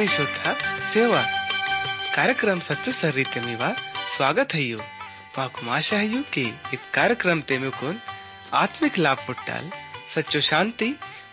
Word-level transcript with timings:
ಆತ್ಮೀಶೋಥ 0.00 0.36
ಸೇವಾ 0.92 1.22
कार्यक्रम 2.16 2.58
सच्चो 2.66 2.92
सर 2.98 3.10
रीते 3.16 3.40
मीवा 3.46 3.66
स्वागत 4.12 4.54
है 4.56 4.62
यू 4.62 4.78
माकुम 5.34 5.68
आशा 5.78 5.96
है 6.02 6.06
यू 6.12 6.20
कि 6.34 6.44
इत 6.74 6.84
कार्यक्रम 6.94 7.40
ते 7.48 7.58
मुकुन 7.64 7.96
आत्मिक 8.62 8.94
लाभ 9.06 9.18
पुट्टाल 9.26 9.64
सच्चो 10.14 10.40
शांति 10.48 10.88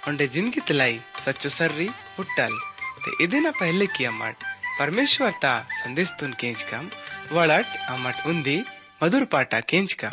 उंडे 0.09 0.27
जिंदगी 0.35 0.61
तलाई 0.69 0.97
सच्चो 1.25 1.49
सर्री 1.59 1.87
पुट्टाल 2.17 2.57
ते 3.05 3.15
इदिना 3.25 3.51
पहले 3.61 3.87
की 3.95 4.09
अम्मट 4.11 4.43
परमेश्वर 4.79 5.39
ता 5.43 5.53
संदेश 5.81 6.11
तुन 6.19 6.33
केंच 6.43 6.63
कम 6.71 6.89
वड़ट 7.37 7.77
अम्मट 7.95 8.27
उंदी 8.33 8.57
मधुर 9.03 9.25
पाटा 9.35 9.59
केंच 9.71 9.93
का 10.03 10.09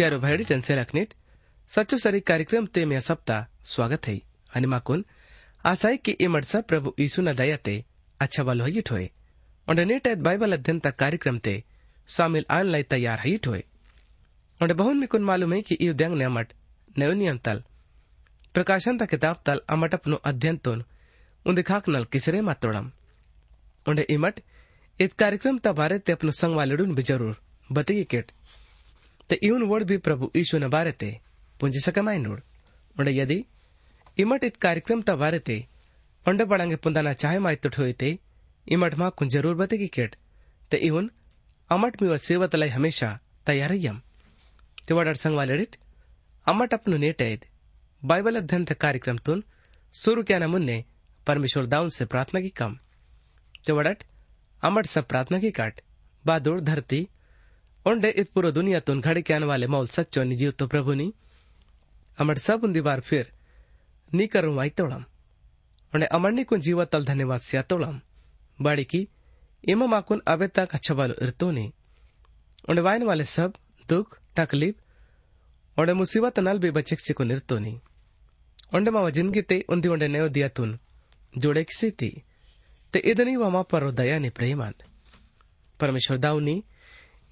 प्यारो 0.00 0.18
भाई 0.18 0.44
जनसे 0.48 0.74
रखनीट 0.76 1.12
सच्चो 1.70 1.96
सरी 1.98 2.20
कार्यक्रम 2.28 2.66
ते 2.66 2.84
में 2.84 3.00
सप्ताह 3.00 3.44
स्वागत 3.64 4.06
है। 4.06 4.14
आणि 4.56 4.66
माकुन 4.66 5.04
आशा 5.64 5.90
कि 5.96 6.12
इमडसा 6.26 6.60
प्रभु 6.68 6.92
यीशु 7.00 7.22
न 7.22 7.34
दयाते 7.36 7.74
अच्छा 8.20 8.42
वालो 8.42 8.64
है 8.64 9.08
और 9.66 9.84
नेट 9.84 10.06
ऐत 10.06 10.18
बाइबल 10.20 10.52
अध्ययन 10.52 10.78
तक 10.80 10.96
कार्यक्रम 10.96 11.38
ते 11.38 11.54
शामिल 12.08 12.46
आन 12.50 12.66
लाई 12.66 12.82
तैयार 12.90 13.18
है 13.26 13.36
ठोए 13.38 13.62
और 14.60 14.72
बहुन 14.74 14.98
में 14.98 15.08
कुन 15.08 15.24
मालूम 15.24 15.52
है 15.52 15.60
कि 15.62 15.78
यू 15.82 15.92
ने 15.92 16.24
अमट 16.24 16.52
नयो 16.96 17.12
नियम 17.14 17.38
तल, 17.44 17.62
प्रकाशन 18.54 18.98
ता 18.98 19.04
किताब 19.06 19.42
तल 19.46 19.60
अमट 19.70 19.94
अपनो 19.94 20.22
अध्ययन 20.24 20.56
तोन 20.64 21.62
खाक 21.62 21.88
नल 21.90 22.04
किसरे 22.12 22.40
मातोड़म 22.48 22.90
उन्हें 23.86 24.06
इमट 24.10 24.40
इत 25.00 25.12
कार्यक्रम 25.20 25.58
ता 25.58 25.72
बारे 25.74 25.98
ते 26.00 26.12
अपनो 26.12 26.38
संग 26.40 26.56
वालेडुन 26.56 26.94
भी 26.94 27.02
ज़रूर 27.04 27.36
बतेगी 27.70 28.04
केट। 28.06 28.32
न 30.54 30.68
बारे 30.68 30.92
ते 30.92 31.08
पुंजी 31.60 31.80
सकमाई 31.80 32.18
नोड। 32.18 32.40
उन्हें 32.96 33.14
यदि 33.14 33.44
इमट 34.18 34.44
इत 34.44 34.56
कार्यक्रम 34.58 35.02
ता 35.02 35.14
बारे 35.16 35.38
ते 35.40 35.56
उंडे 36.26 36.44
बड़ांगे 36.44 36.76
पुंदाना 36.76 37.12
चाहे 37.14 37.38
माई 37.38 37.56
तो 37.56 37.68
ठोए 37.68 37.92
ते 37.92 38.18
इमट 38.66 38.94
मा 38.94 39.08
कुन 39.10 39.28
ज़रूर 39.28 39.54
बतेगी 39.56 39.88
केट। 39.88 40.16
ते 40.70 40.76
इवन 40.78 41.10
अमट 41.70 42.02
मी 42.02 42.08
व 42.08 42.16
सेवत 42.18 42.54
लाई 42.56 42.68
हमेशा 42.70 43.08
तैयार 43.46 43.72
यम। 43.74 44.00
ते 44.88 44.94
वडर 44.94 45.14
संग 45.16 45.36
वालेडिट 45.36 45.76
अमट 46.46 46.74
अपनो 46.74 46.96
नेट 46.96 47.22
ऐद। 47.22 47.44
बाइबल 48.02 48.36
अध्ययन 48.36 48.64
ते 48.64 48.74
कार्यक्रम 48.76 49.18
तुन 49.18 49.42
शुरू 49.94 50.22
क्या 50.22 50.46
मुन्ने 50.48 50.84
परमेश्वर 51.26 51.66
दाउन 51.66 51.88
से 51.90 52.04
प्रार्थना 52.06 52.40
की 52.40 52.48
कम। 52.56 52.78
ते 53.66 53.72
वडट 53.72 54.04
अमट 54.62 54.86
सब 54.86 55.06
प्रार्थना 55.06 55.38
की 55.38 55.50
काट। 55.52 55.80
धरती 56.24 57.00
ओंडे 57.86 58.08
इत 58.10 58.30
पूरो 58.30 58.50
दुनिया 58.50 58.80
तुन 58.80 59.00
घड़ी 59.00 59.22
के 59.22 59.38
वाले 59.38 59.66
मौल 59.66 59.86
सच्चो 59.86 60.22
नि 60.22 60.36
जीव 60.36 60.50
तो 60.50 60.66
प्रभु 60.66 60.92
नी। 60.92 61.14
अमर 62.18 62.38
सब 62.38 62.64
उन 62.64 62.72
दीवार 62.72 63.00
फिर, 63.00 63.32
नी 64.14 64.26
करूँ 64.26 64.54
वाई 64.56 64.70
तोड़म 64.70 65.04
ओंडे 65.92 66.06
अमरनी 66.06 66.44
कुन 66.44 66.60
जीव 66.60 66.84
तल 66.84 67.04
धन्यवाद 67.04 67.40
सिया 67.40 67.62
तोड़म 67.62 68.00
बाड़ी 68.58 68.84
की, 68.84 69.08
इमा 69.64 69.86
माकुन 69.86 70.22
अबे 70.28 70.46
तक 70.46 70.68
अच्छा 70.72 70.94
वालो 70.94 71.14
इरतो 71.22 71.50
नी। 71.50 71.72
ओंडे 72.70 72.82
वाइन 72.82 73.02
वाले 73.02 73.24
सब, 73.24 73.54
दुख, 73.88 74.18
तकलीफ़, 74.36 74.76
ओंडे 75.80 75.92
मुसीबत 75.92 76.38
नल 76.38 76.58
भी 76.58 76.70
बचे 76.70 77.12
को 77.12 77.24
निर्तो 77.24 77.58
नी। 77.58 77.80
ओंडे 78.74 78.90
मावा 78.90 79.10
ज़िंदगी 79.10 79.42
ते 79.42 79.64
उंदी 79.68 79.88
ओंडे 79.88 80.08
नयो 80.08 80.28
दिया 80.28 80.48
तुन, 80.48 80.78
जोड़े 81.38 81.64
किसी 81.64 81.90
ती। 81.90 82.22
ते 82.92 82.98
इदनी 82.98 83.36
वा 83.36 83.48
मा 83.48 83.62
पर 83.62 83.90
दया 83.90 84.18
नी 84.18 84.30
प्रेमात। 84.30 84.74
परमेश्वर 85.80 86.18
दाऊनी 86.18 86.64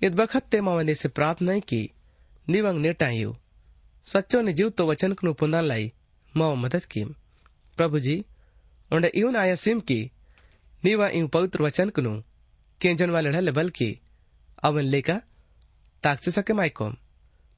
इत 0.03 0.13
बखत 0.13 0.43
ते 0.43 0.61
मावने 0.61 0.95
से 0.95 1.09
प्रार्थना 1.09 1.59
की, 1.59 1.91
निवंग 2.49 2.81
नेटायु 2.81 3.35
सच्चो 4.05 4.41
ने 4.43 4.53
जीव 4.53 4.71
तो 4.71 4.87
वचन 4.87 5.13
कनु 5.13 5.33
पुनः 5.33 5.61
लाई 5.61 5.93
माव 6.37 6.55
मदद 6.55 6.85
की 6.85 7.05
प्रभु 7.77 7.97
उंडे 8.95 9.09
इवन 9.09 9.37
आया 9.37 9.55
सिम 9.55 9.81
की, 9.81 10.11
नीवा 10.85 11.09
इव 11.09 11.29
पवित्र 11.29 11.63
वचन 11.63 11.91
कनु 11.91 12.23
केंजन 12.81 13.11
वाले 13.11 13.31
ढले 13.31 13.53
बल्कि 13.53 14.01
अवन 14.63 14.83
लेका 14.83 15.21
ताकसे 16.03 16.31
सके 16.31 16.53
माइकोम 16.53 16.97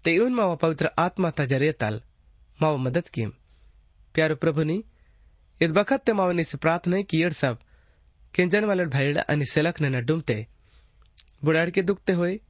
ते 0.04 0.14
इवन 0.14 0.34
माव 0.34 0.56
पवित्र 0.56 0.90
आत्मा 0.98 1.30
ता 1.30 1.44
ज़रिए 1.44 1.72
तल 1.72 2.02
माव 2.62 2.76
मदद 2.76 3.08
की 3.08 3.26
प्यारो 4.14 4.36
प्रभु 4.36 4.62
नी 4.62 4.84
इत 5.62 5.70
बखत 5.70 6.00
ते 6.00 6.12
मावने 6.12 6.44
से 6.44 6.58
प्रार्थना 6.58 7.02
बुढ़ाड़ 11.44 11.70
के 11.70 11.82
दुखते 11.82 12.12
होए, 12.12 12.40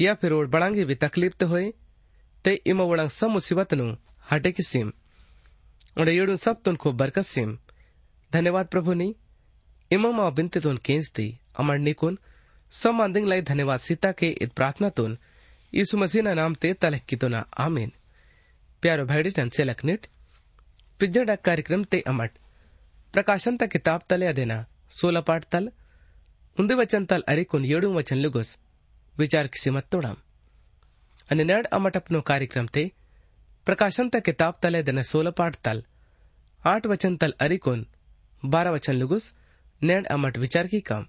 या 0.00 0.14
फिर 0.14 0.32
ओड 0.32 0.50
बड़ांगे 0.50 0.84
भी 0.84 0.94
तकलीफ़ 0.94 1.34
ते 1.34 1.44
होए, 1.44 1.72
ते 2.44 2.54
इमा 2.66 2.84
वड़ंग 2.84 3.10
सब 3.10 3.28
मुसीबत 3.28 3.74
नु 3.74 3.96
हटे 4.30 4.52
की 4.52 4.62
सिम। 4.62 4.92
उड़े 5.98 6.12
येडू 6.12 6.36
सब 6.36 6.62
तुन 6.62 6.76
खूब 6.76 6.96
बरकत 6.96 7.22
सिम। 7.22 7.58
धन्यवाद 8.32 8.66
प्रभु 8.66 8.92
नी। 8.92 9.14
इमा 9.90 10.10
मा 10.10 10.30
बिनते 10.30 10.60
तुन 10.60 10.76
केंस 10.76 11.12
दी 11.16 11.38
अमर 11.58 11.78
निकुन 11.78 12.18
सब 12.70 12.90
मांदिंग 12.90 13.28
लाई 13.28 13.42
धन्यवाद 13.42 13.80
सीता 13.80 14.12
के 14.12 14.28
इत 14.28 14.52
प्रार्थना 14.52 14.88
तुन। 14.88 15.18
यीशु 15.74 15.98
मसीह 15.98 16.22
ना 16.22 16.34
नाम 16.34 16.54
ते 16.54 16.72
तलक 16.74 17.02
की 17.08 17.16
तुना। 17.16 17.38
आमीन। 17.58 17.92
प्यारो 18.82 19.04
भाईडी 19.06 19.30
टन 19.30 19.48
से 19.48 19.64
लखनिट 19.64 20.06
पिज्जड़ 21.00 21.36
कार्यक्रम 21.36 21.84
ते 21.84 22.00
अमट 22.00 22.30
प्रकाशन 23.12 23.56
तक 23.56 23.68
किताब 23.68 24.02
तले 24.10 24.32
देना 24.32 24.64
सोलह 24.90 25.20
पाठ 25.20 25.44
तल। 25.44 25.70
उन्दे 26.57 26.75
वचन 26.81 27.05
तल 27.09 27.21
अरिकुन 27.27 27.65
येडू 27.71 27.93
वचन 27.97 28.17
लुगुस 28.25 28.57
विचार 29.15 29.47
किसी 29.53 29.69
मत 29.69 29.91
तोड़म 29.91 30.17
અને 31.29 31.43
નેડ 31.49 31.67
અમટ 31.77 31.97
અપનો 31.99 32.19
કાર્યક્રમ 32.29 32.67
તે 32.75 32.83
પ્રકાશન 33.67 34.07
તા 34.13 34.25
કિતાબ 34.27 34.55
તલે 34.63 34.79
દને 34.87 35.03
સોલ 35.11 35.27
પાઠ 35.39 35.59
તલ 35.65 35.79
આઠ 36.63 36.87
વચન 36.91 37.15
તલ 37.21 37.33
અરિકોન 37.45 37.81
બારા 38.43 38.75
વચન 38.75 38.97
લુગુસ 39.01 39.25
નેડ 39.81 40.09
અમટ 40.15 40.41
વિચાર 40.43 40.65
की 40.73 40.81
काम 40.89 41.03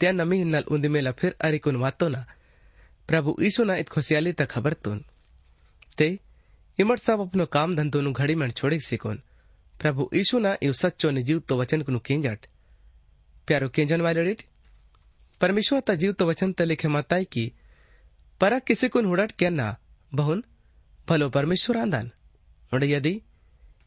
त्या 0.00 0.10
नमी 0.20 0.36
हिन्नल 0.38 0.64
उन्दी 0.74 0.88
मेला 0.94 1.12
फिर 1.20 1.32
अरिकुन 1.46 1.76
वातो 1.82 2.06
ना 2.14 2.22
प्रभु 3.08 3.30
ईशु 3.48 3.64
ना 3.64 3.74
इत 3.82 3.88
खुशियाली 3.94 4.32
तक 4.40 4.48
खबर 4.54 4.74
तुन 4.84 4.98
ते 5.98 6.08
इमट 6.78 6.98
सब 7.06 7.20
अपनो 7.26 7.44
काम 7.56 7.76
धंधो 7.78 8.00
नु 8.06 8.12
घड़ी 8.12 8.34
में 8.40 8.48
छोड़े 8.58 8.78
सिकोन 8.88 9.20
प्रभु 9.74 10.02
ईशु 10.20 10.38
ना 10.46 10.56
इव 10.66 10.72
सच्चो 10.82 11.10
ने 11.16 11.22
जीव 11.28 11.38
तो 11.48 11.60
वचन 11.60 11.82
कुनु 11.86 11.98
केंजट 12.08 12.40
प्यारो 13.49 13.69
केंजन 13.69 14.01
वाले 14.01 14.23
रेट 14.23 14.41
परमेश्वर 15.41 15.79
तीव 15.89 16.11
तो 16.11 16.25
वचन 16.27 16.51
तले 16.53 16.75
क्षमताय 16.75 17.23
की, 17.25 17.51
पर 18.41 18.59
किसी 18.59 18.87
को 18.89 19.01
हुडट 19.03 19.43
ना, 19.43 19.75
बहुन, 20.11 20.43
भलो 21.07 21.29
परमेश्वर 21.29 21.77
आंदन। 21.77 22.11
यदि 22.85 23.21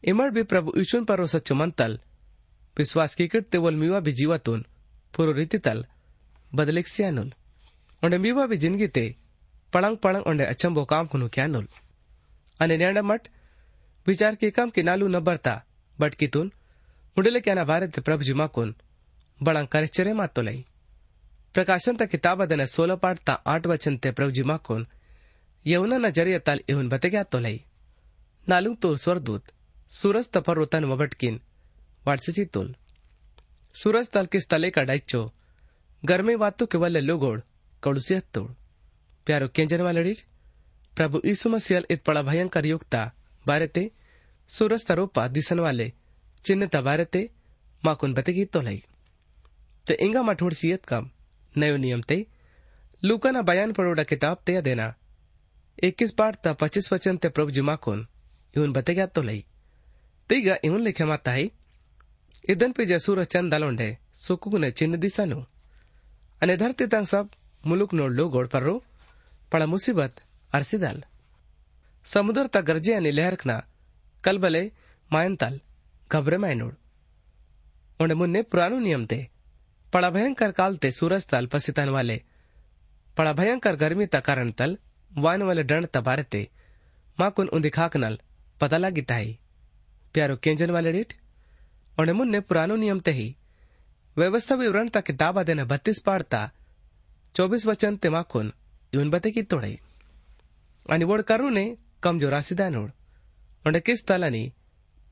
इमर 0.03 0.29
भी 0.29 0.43
प्रभु 0.43 0.73
ईश्वन 0.77 1.05
पर 1.05 1.25
सच्चो 1.27 1.55
मंतल, 1.55 1.99
विश्वास 2.77 3.15
की 3.15 3.27
कृत 3.27 3.47
तेवल 3.51 3.75
मीवा 3.75 3.99
भी 3.99 4.11
जीवतुन 4.11 4.65
पूर्व 5.13 5.31
रीति 5.31 5.57
तल 5.59 5.85
बदले 6.51 6.81
सियानुल 6.85 8.17
मीवा 8.17 8.45
भी 8.45 8.57
ज़िंदगी 8.57 8.87
ते, 8.87 9.05
पड़ंग 9.73 9.97
पड़ंग 9.97 10.27
ओंडे 10.27 10.45
अचंबो 10.45 10.83
काम 10.85 11.07
कुनु 11.07 11.27
क्यानुल 11.33 11.67
अने 12.61 12.77
निर्णय 12.77 13.01
विचार 14.07 14.35
के 14.35 14.49
काम 14.51 14.69
के 14.69 14.83
नालू 14.83 15.07
न 15.07 15.19
बरता 15.19 15.53
बट 15.97 16.15
कितुन 16.15 16.51
उंडले 17.17 17.39
क्या 17.39 17.53
ना 17.53 17.63
भारत 17.63 17.99
प्रभु 17.99 18.23
जुमा 18.23 18.47
कुन 18.47 18.75
લઈ 20.41 20.63
प्रकाशन 21.55 21.95
ता 21.95 22.05
किताब 22.05 22.39
दने 22.45 22.65
सोलह 22.67 22.95
पाठ 22.95 23.19
ता 23.25 23.33
आठ 23.47 23.65
वचन 23.67 23.97
ते 23.97 24.11
प्रभु 24.11 24.31
जी 24.31 24.43
माकोन 24.43 24.85
यमुना 25.65 25.97
न 25.97 26.09
ज़रिया 26.09 26.39
ताल 26.39 26.59
इहुन 26.69 26.87
बते 26.89 27.09
गया 27.09 27.23
तो 27.25 27.39
लई। 27.39 27.57
नालू 28.47 28.73
तो 28.75 28.89
स्वरदूत 28.95 29.51
सूरज 29.91 30.27
तुल। 32.53 32.73
सूरज 33.75 34.09
तल 34.09 34.25
किस 34.25 34.47
तले 34.49 34.69
का 34.69 34.83
डाइचो, 34.83 35.21
गर्मे 36.03 36.35
वातु 36.35 36.65
के 36.65 36.77
वल्ले 36.77 37.01
लोगोड़ 37.01 37.39
कड़ुसी 37.83 38.15
हत्तोड़ 38.15 38.51
प्यारो 39.27 39.47
केंजन 39.47 39.81
वाले 39.81 40.13
प्रभु 40.97 41.21
यीशु 41.25 41.49
मसीहल 41.49 41.85
इत 41.91 42.03
पड़ा 42.03 42.21
भयंकर 42.21 42.65
युक्ता 42.65 43.03
बारे 43.45 43.89
सूरज 44.49 44.85
तरोपा 44.85 45.27
दिसन 45.27 45.59
वाले 45.59 45.91
चिन्ह 46.45 46.67
तबारे 46.67 47.05
ते, 47.05 47.21
माकुन 47.83 48.13
बतेगी 48.13 48.45
तो 48.45 48.61
लई। 48.61 48.83
इंगा 49.91 50.21
मठोड़ 50.23 50.53
सियत 50.53 50.85
कम 50.85 51.09
नयो 51.55 52.01
लूका 53.03 53.41
बयान 53.41 53.71
किताब 53.73 54.37
ते 54.45 54.61
देना 54.61 54.93
ता 56.43 56.53
पच्चीस 56.53 56.91
वचन 56.93 57.17
ते 57.17 57.29
प्रभु 57.29 57.51
जुमा 57.51 57.75
कोन 57.75 58.07
इवन 58.57 58.71
बतेगा 58.73 59.05
तो 59.05 59.21
लिखे 59.21 61.05
माता 61.05 61.31
है 61.31 61.49
इदन 62.49 62.71
पे 62.71 62.85
जसूर 62.85 63.23
चंद 63.25 63.53
दलोंडे 63.53 63.97
सुकु 64.17 64.57
ने 64.57 64.71
चिन्ह 64.71 65.45
अने 66.41 66.57
धरती 66.57 66.85
तंग 66.87 67.05
सब 67.05 67.29
मुलुक 67.63 67.93
नोड 67.93 68.11
लो 68.11 68.27
गोड़ 68.29 68.47
पर 68.47 68.69
पड़ा 69.51 69.65
मुसीबत 69.65 70.21
अरसिदाल 70.51 71.03
समुद्र 72.05 72.47
ता 72.47 72.61
गरजे 72.61 72.93
अने 72.93 73.11
लहरकना 73.11 73.57
कलबले 79.93 80.19
मायन 80.19 80.33
ताल 80.33 80.51
घबरे 80.51 80.51
मायनोड 80.51 80.51
उन्हें 80.51 80.51
मुन्ने 80.51 80.51
पुरानो 80.51 80.51
नियम 80.51 80.51
ते 80.51 80.51
पड़ा 80.51 80.51
भयंकर 80.51 80.51
काल 80.51 80.77
ते 80.77 80.91
सूरज 80.91 81.27
तल 81.27 81.45
पसितन 81.45 81.89
वाले। 81.89 82.21
पड़ा 83.17 83.33
भयंकर 83.33 83.75
गर्मी 83.75 84.05
ता 84.05 84.19
कारण 84.19 84.51
तल 84.51 84.77
वान 85.17 85.41
वाले 85.41 85.63
डंड 85.63 85.85
तबारे 85.85 86.23
ते। 86.23 86.49
माकुन 87.19 87.47
उन्दिखाक 87.47 87.97
नल 87.97 88.19
पता 88.61 88.77
लगी 88.77 89.01
ताई। 89.01 89.39
प्यारो 90.13 90.37
केंजन 90.37 90.71
वाले 90.71 90.91
डिट 90.91 91.13
उन्हें 91.99 92.15
मुन्ने 92.15 92.39
पुरानो 92.39 92.75
नियम 92.75 92.99
ते 92.99 93.11
ही। 93.11 93.35
व्यवस्था 94.17 94.55
विवरण 94.55 94.87
ता 94.87 95.01
किताब 95.01 95.43
देने 95.43 95.63
बत्तीस 95.63 95.99
पाड़ता। 95.99 96.51
चौबीस 97.35 97.65
वचन 97.65 97.97
ते 97.97 98.09
माकुन 98.09 98.53
इवन 98.93 99.09
बते 99.09 99.31
की 99.31 99.41
तोड़ई। 99.41 99.79
आणि 100.91 101.05
वोड 101.05 101.21
करू 101.21 101.49
ने 101.49 101.77
कम 102.03 102.19
जो 102.19 102.29
रासिदा 102.29 102.69
नोड। 102.69 102.91
उन्हें 103.67 103.81
किस 103.81 104.07
तलानी 104.07 104.53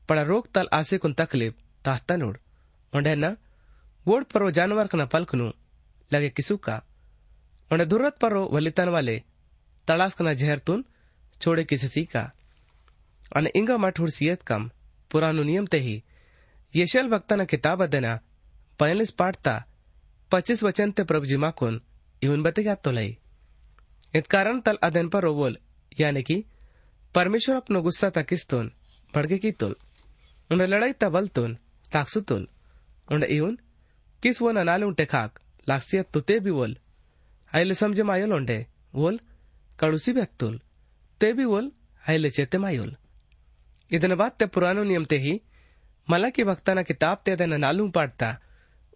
पड़ा 0.10 0.22
रोग 0.22 0.52
तल 0.52 0.68
आसे 0.74 0.98
कुन 0.98 1.14
तकलीफ़, 1.14 1.54
ताहता 1.86 2.16
नोड। 2.16 2.38
उन्हें 2.94 3.16
ना 3.16 3.36
वोड 4.08 4.26
परो 4.26 4.52
जानवर 4.52 4.88
कना 4.88 5.06
पलकनु 5.06 5.48
लगे 6.12 6.30
किसुका 6.30 6.76
उन्हें 7.72 7.88
दुर्रत 7.90 8.18
परो 8.18 8.42
वलितन 8.54 8.90
वाले 8.90 9.18
तड़ास 9.88 10.14
कना 10.14 10.34
जहर 10.34 10.60
तुन 10.60 10.86
छोड़े 11.42 11.64
किसी 11.64 11.88
सीका 11.88 12.24
अने 13.36 13.52
इंगा 13.56 13.78
मठुर 13.78 14.10
सियत 14.10 14.42
कम 14.42 14.70
पुरानो 15.12 15.44
नियम 15.44 15.66
ते 15.66 15.80
ही। 15.80 16.04
यशल 16.74 17.08
भक्ता 17.08 17.36
न 17.36 17.46
किताब 17.46 17.86
देना 17.86 18.20
बयालीस 18.80 19.12
पाठता 19.12 19.56
पच्चीस 20.32 20.64
वचन 20.64 20.92
ते 20.92 21.04
प्रभु 21.04 21.26
जी 21.26 21.38
माकुन 21.38 21.82
इवन 22.22 22.44
बतेगा 22.44 22.76
तो 22.76 22.92
लई। 22.92 23.18
इत 24.14 24.28
कारण 24.28 24.60
तल 24.60 24.78
अदन 24.84 25.10
पर 25.10 25.22
रोवोल 25.22 25.58
यानी 26.00 26.24
कि 26.24 26.44
परमेश्वर 27.16 27.56
अपनो 27.56 27.82
गुस्सा 27.82 28.10
ता 28.10 28.22
किस्तुन 28.22 28.72
भड़के 29.14 29.38
की 29.38 29.52
तुल? 29.52 29.76
उन्हें 30.50 30.68
लड़ाई 30.68 30.94
ता 30.94 31.10
बल 31.10 31.28
तुन, 31.28 31.58
ताकसु 31.92 32.22
तुल। 32.22 32.48
उन्हें 33.12 33.30
इवन 33.30 33.58
किस 34.23 34.43
वो 34.43 34.53
नालुंटे 34.53 35.05
खाक 35.13 35.41
लाक्सियत 35.67 36.13
तुते 36.15 36.39
भी 36.45 36.51
वोल 36.59 36.77
आइले 37.53 37.75
समझे 37.83 38.03
मायोल 38.11 38.33
उंडे 38.35 38.59
वोल 38.95 39.19
कड़ुसी 39.79 40.13
भी 40.13 40.21
हत्तुल 40.21 40.61
ते 41.21 41.33
भी 41.33 41.45
वोल 41.55 41.73
आइले 42.05 42.31
चेते 42.39 42.59
मायोल 42.59 42.95
ಇದನ್ನ 43.91 44.15
ಬಾತ್ತೆ 44.21 44.47
ಪುರಾಣೋ 44.55 44.83
ನಿಯಮ 44.91 45.05
ते 45.11 45.17
ही 45.25 45.33
मला 46.09 46.29
की 46.35 46.43
भक्ताना 46.49 46.83
किताब 46.89 47.17
ते 47.25 47.31
ಅದನ್ನ 47.35 47.57
नालू 47.65 47.85
पाडता 47.97 48.29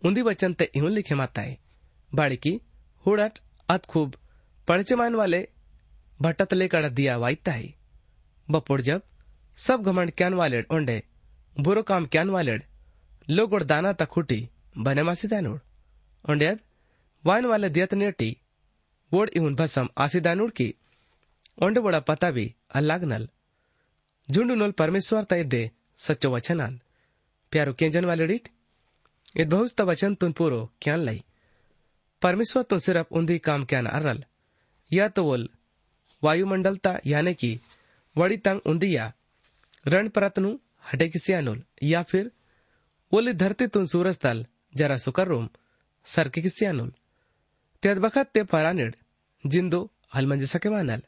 उंदी 0.02 0.22
वचन 0.28 0.52
ते 0.58 0.64
इहुन 0.78 0.92
लिखे 0.96 1.14
माताए 1.20 1.52
बाड़ी 2.12 2.36
की 2.44 2.52
हुड़ट 3.06 3.38
अत 3.68 3.84
खूब 3.92 4.16
पड़चमान 4.68 5.14
वाले 5.20 5.40
भट्टत 6.20 6.54
लेकर 6.60 6.88
दिया 6.98 7.16
वाइता 7.24 7.52
है 7.52 7.68
बपोड़ 8.48 8.80
जब 8.88 9.02
सब 9.58 9.90
घमंड 9.90 10.10
क्यान 10.18 10.34
वालेड 10.40 10.66
ओंडे 10.76 10.98
बुरो 11.56 11.82
काम 11.90 12.06
क्यान 12.14 12.30
वालेड 12.36 12.64
लोगोड़ 13.28 13.62
दाना 13.72 13.92
तक 14.02 14.08
खुटी 14.14 14.40
वाइन 17.25 17.45
वाले 17.45 17.69
दियत 17.69 17.93
नेटी 17.93 18.37
वोड़ 19.13 19.29
इहुन 19.29 19.55
भसम 19.55 19.89
आसीदानोड़ 19.97 20.51
की 20.51 20.75
ओंडे 21.63 21.79
बोड़ा 21.79 21.99
पता 21.99 22.31
भी 22.31 22.55
अल्लागनल 22.73 23.29
झुंडुनोल 24.31 24.71
परमेश्वर 24.71 25.23
तय 25.23 25.43
दे 25.43 25.71
सच्चो 25.97 26.29
वचन 26.29 26.61
आंद 26.61 26.79
प्यारो 27.51 27.73
केंजन 27.73 28.05
वाले 28.05 28.27
डीट 28.27 28.47
इत 29.35 29.47
बहुस्त 29.47 29.81
वचन 29.81 30.15
तुन 30.15 30.31
पूरो 30.31 30.71
क्यान 30.81 30.99
लाई। 30.99 31.23
परमेश्वर 32.21 32.63
तुम 32.63 32.79
सिर्फ़ 32.79 33.07
उन्दी 33.11 33.39
काम 33.39 33.65
क्यान 33.65 33.85
अरल। 33.85 34.23
या 34.93 35.07
तो 35.07 35.23
वोल 35.23 35.49
वायुमंडल 36.23 36.77
ता 36.77 36.99
यानी 37.05 37.33
कि 37.33 37.59
वड़ी 38.17 38.37
तंग 38.37 38.61
उन्दिया 38.65 39.13
रण 39.87 40.09
परतनु 40.09 40.57
हटे 40.93 41.09
किसी 41.09 41.33
अनुल 41.33 41.63
या 41.83 42.03
फिर 42.03 42.31
ओली 43.11 43.33
धरती 43.33 43.67
तुन 43.67 43.87
सूरज 43.87 44.17
तल 44.17 44.45
सर 46.05 46.29
के 46.29 46.41
किसियानुल 46.41 46.91
त्यात 47.83 47.97
बखत 47.97 48.29
ते 48.33 48.43
परानिड, 48.43 48.95
जिंदो 49.43 49.79
हल 50.15 50.45
सके 50.45 50.69
मानल। 50.69 51.01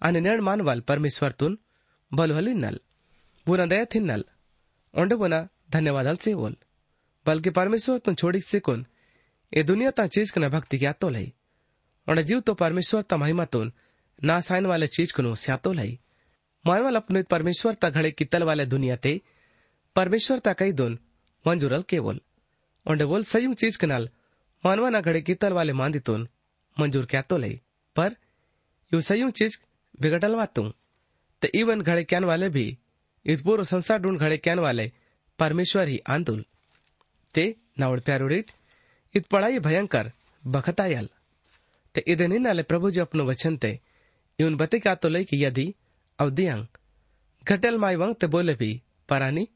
आणि 0.00 0.20
नेण 0.20 0.40
मानवाल 0.40 0.80
परमेश्वरतून 0.80 1.58
भल 2.12 2.32
हलिन्नल 2.32 2.80
बुना 3.46 3.66
दया 3.66 3.84
थिन्नल 3.84 4.24
ओंडे 4.94 5.14
बुना 5.16 5.48
धन्यवादाल 5.70 6.16
सेवोल 6.16 6.56
बल्कि 7.26 7.50
परमेश्वर 7.50 7.98
तुम 7.98 8.14
छोड़ी 8.14 8.40
सिकुन 8.40 8.86
ए 9.52 9.62
दुनिया 9.62 9.90
ता 9.90 10.06
चीज़ 10.06 10.32
कने 10.32 10.48
भक्ति 10.48 10.78
क्या 10.78 10.92
तो 10.92 11.08
लई। 11.08 11.32
ओंडे 12.06 12.22
जीव 12.22 12.40
तो 12.40 12.54
परमेश्वर 12.54 13.02
ता 13.02 13.16
महिमा 13.16 13.44
तुन, 13.44 13.72
ना 14.24 14.40
साइन 14.40 14.66
वाले 14.66 14.86
चीज़ 14.86 15.12
कनु 15.14 15.34
स्यातो 15.34 15.72
लई। 15.72 15.98
मानवाल 16.64 16.96
अपने 16.96 17.22
परमेश्वर 17.22 17.74
ता 17.74 17.90
घड़े 17.90 18.10
कितल 18.10 18.42
वाले 18.42 18.66
दुनिया 18.66 18.96
ते, 18.96 19.20
परमेश्वर 19.96 20.38
ता 20.38 20.52
कई 20.52 20.72
दोन 20.72 20.98
मंजूरल 21.44 21.82
केवल 21.82 22.20
ओंडे 22.90 23.04
बोल 23.04 23.24
सयुंग 23.24 23.54
चीज़ 23.54 23.78
कनाल 23.78 24.08
मानवा 24.66 24.90
ना 24.90 25.00
घड़े 25.00 25.20
कितल 25.20 25.52
वाले 25.52 25.72
मांदितून 25.72 26.28
मंजूर 26.80 27.06
क्या 27.06 27.22
तो 27.22 27.36
लई। 27.36 27.60
पर 27.96 28.16
यू 28.94 29.00
सयुंग 29.00 29.32
चीज़ 29.32 29.58
बिगटल 30.00 30.34
वातू। 30.34 30.72
ते 31.42 31.50
इवन 31.54 31.80
घड़े 31.80 32.04
क्यान 32.04 32.24
वाले 32.24 32.48
भी, 32.48 32.78
इस 33.26 33.42
पूर्व 33.42 33.64
संसार 33.64 33.98
ढूंढ 33.98 34.20
घड़े 34.20 34.36
क्यान 34.36 34.58
वाले 34.58 34.92
परमेश्वर 35.38 35.88
ही 35.88 35.98
आंदुल। 35.98 36.44
ते 37.34 37.56
नावड़ 37.78 38.00
प्यारोड़ीट 38.00 38.50
इत 39.14 39.26
पढ़ाई 39.26 39.58
भयंकर, 39.58 40.12
बखतायल। 40.46 41.08
ते 41.94 42.04
इदे 42.06 42.26
निनाले 42.26 42.62
प्रभु 42.62 42.90
जी 42.90 43.00
अपनो 43.00 43.24
वचन 43.24 43.56
ते 43.56 43.80
यून 44.40 44.56
बते 44.56 44.78
क्या 44.78 44.94
तो 44.94 45.08
लई 45.08 45.24
कि 45.24 45.44
यदि 45.44 45.74
अवधियांग 46.18 46.66
घटल 47.44 47.78
माई 47.78 47.96
वंग 47.96 48.14
ते 48.14 48.26
बोले 48.26 48.54
भी, 48.54 48.82
परानी, 49.08 49.48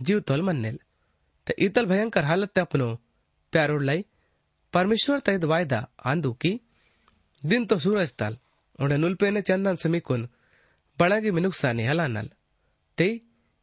जीव 0.00 0.20
तोल 0.20 0.42
मन्नेल। 0.42 0.78
ते 1.46 1.54
इतल 1.58 1.86
भयंकर 1.86 2.24
हालत 2.24 2.50
ते 2.54 2.60
अपनो 2.60 2.94
प्यारोड़ 3.52 3.82
लाई। 3.82 4.04
परमेश्वर 4.72 5.18
तैद 5.20 5.44
वायदा 5.44 5.78
आंदू 6.04 6.32
की, 6.32 6.60
दिन 7.42 7.66
तो 7.66 7.78
सूरज 7.78 8.12
तल, 8.14 8.36
उन्हें 8.78 8.98
नुलपेने 8.98 9.42
चंदन 9.42 9.76
समीकुन 9.76 10.28
बड़ागी 10.98 11.30
मिनुक्साने 11.30 11.86
हलानल 11.86 12.30
ते 12.98 13.08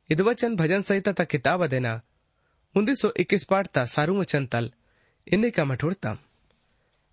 इदवचन 0.10 0.56
भजन 0.56 0.82
संहिता 0.82 1.12
ता 1.12 1.24
किताब 1.26 1.66
देना 1.68 2.02
उन्नीस 2.76 3.02
सौ 3.02 3.12
इक्कीस 3.20 3.44
पाठता 3.44 3.86
सारू 3.86 4.20
वचन 4.20 4.46
तल, 4.46 4.72
इन्हें 5.28 5.52
का 5.52 5.66
मठोड़ता 5.66 6.18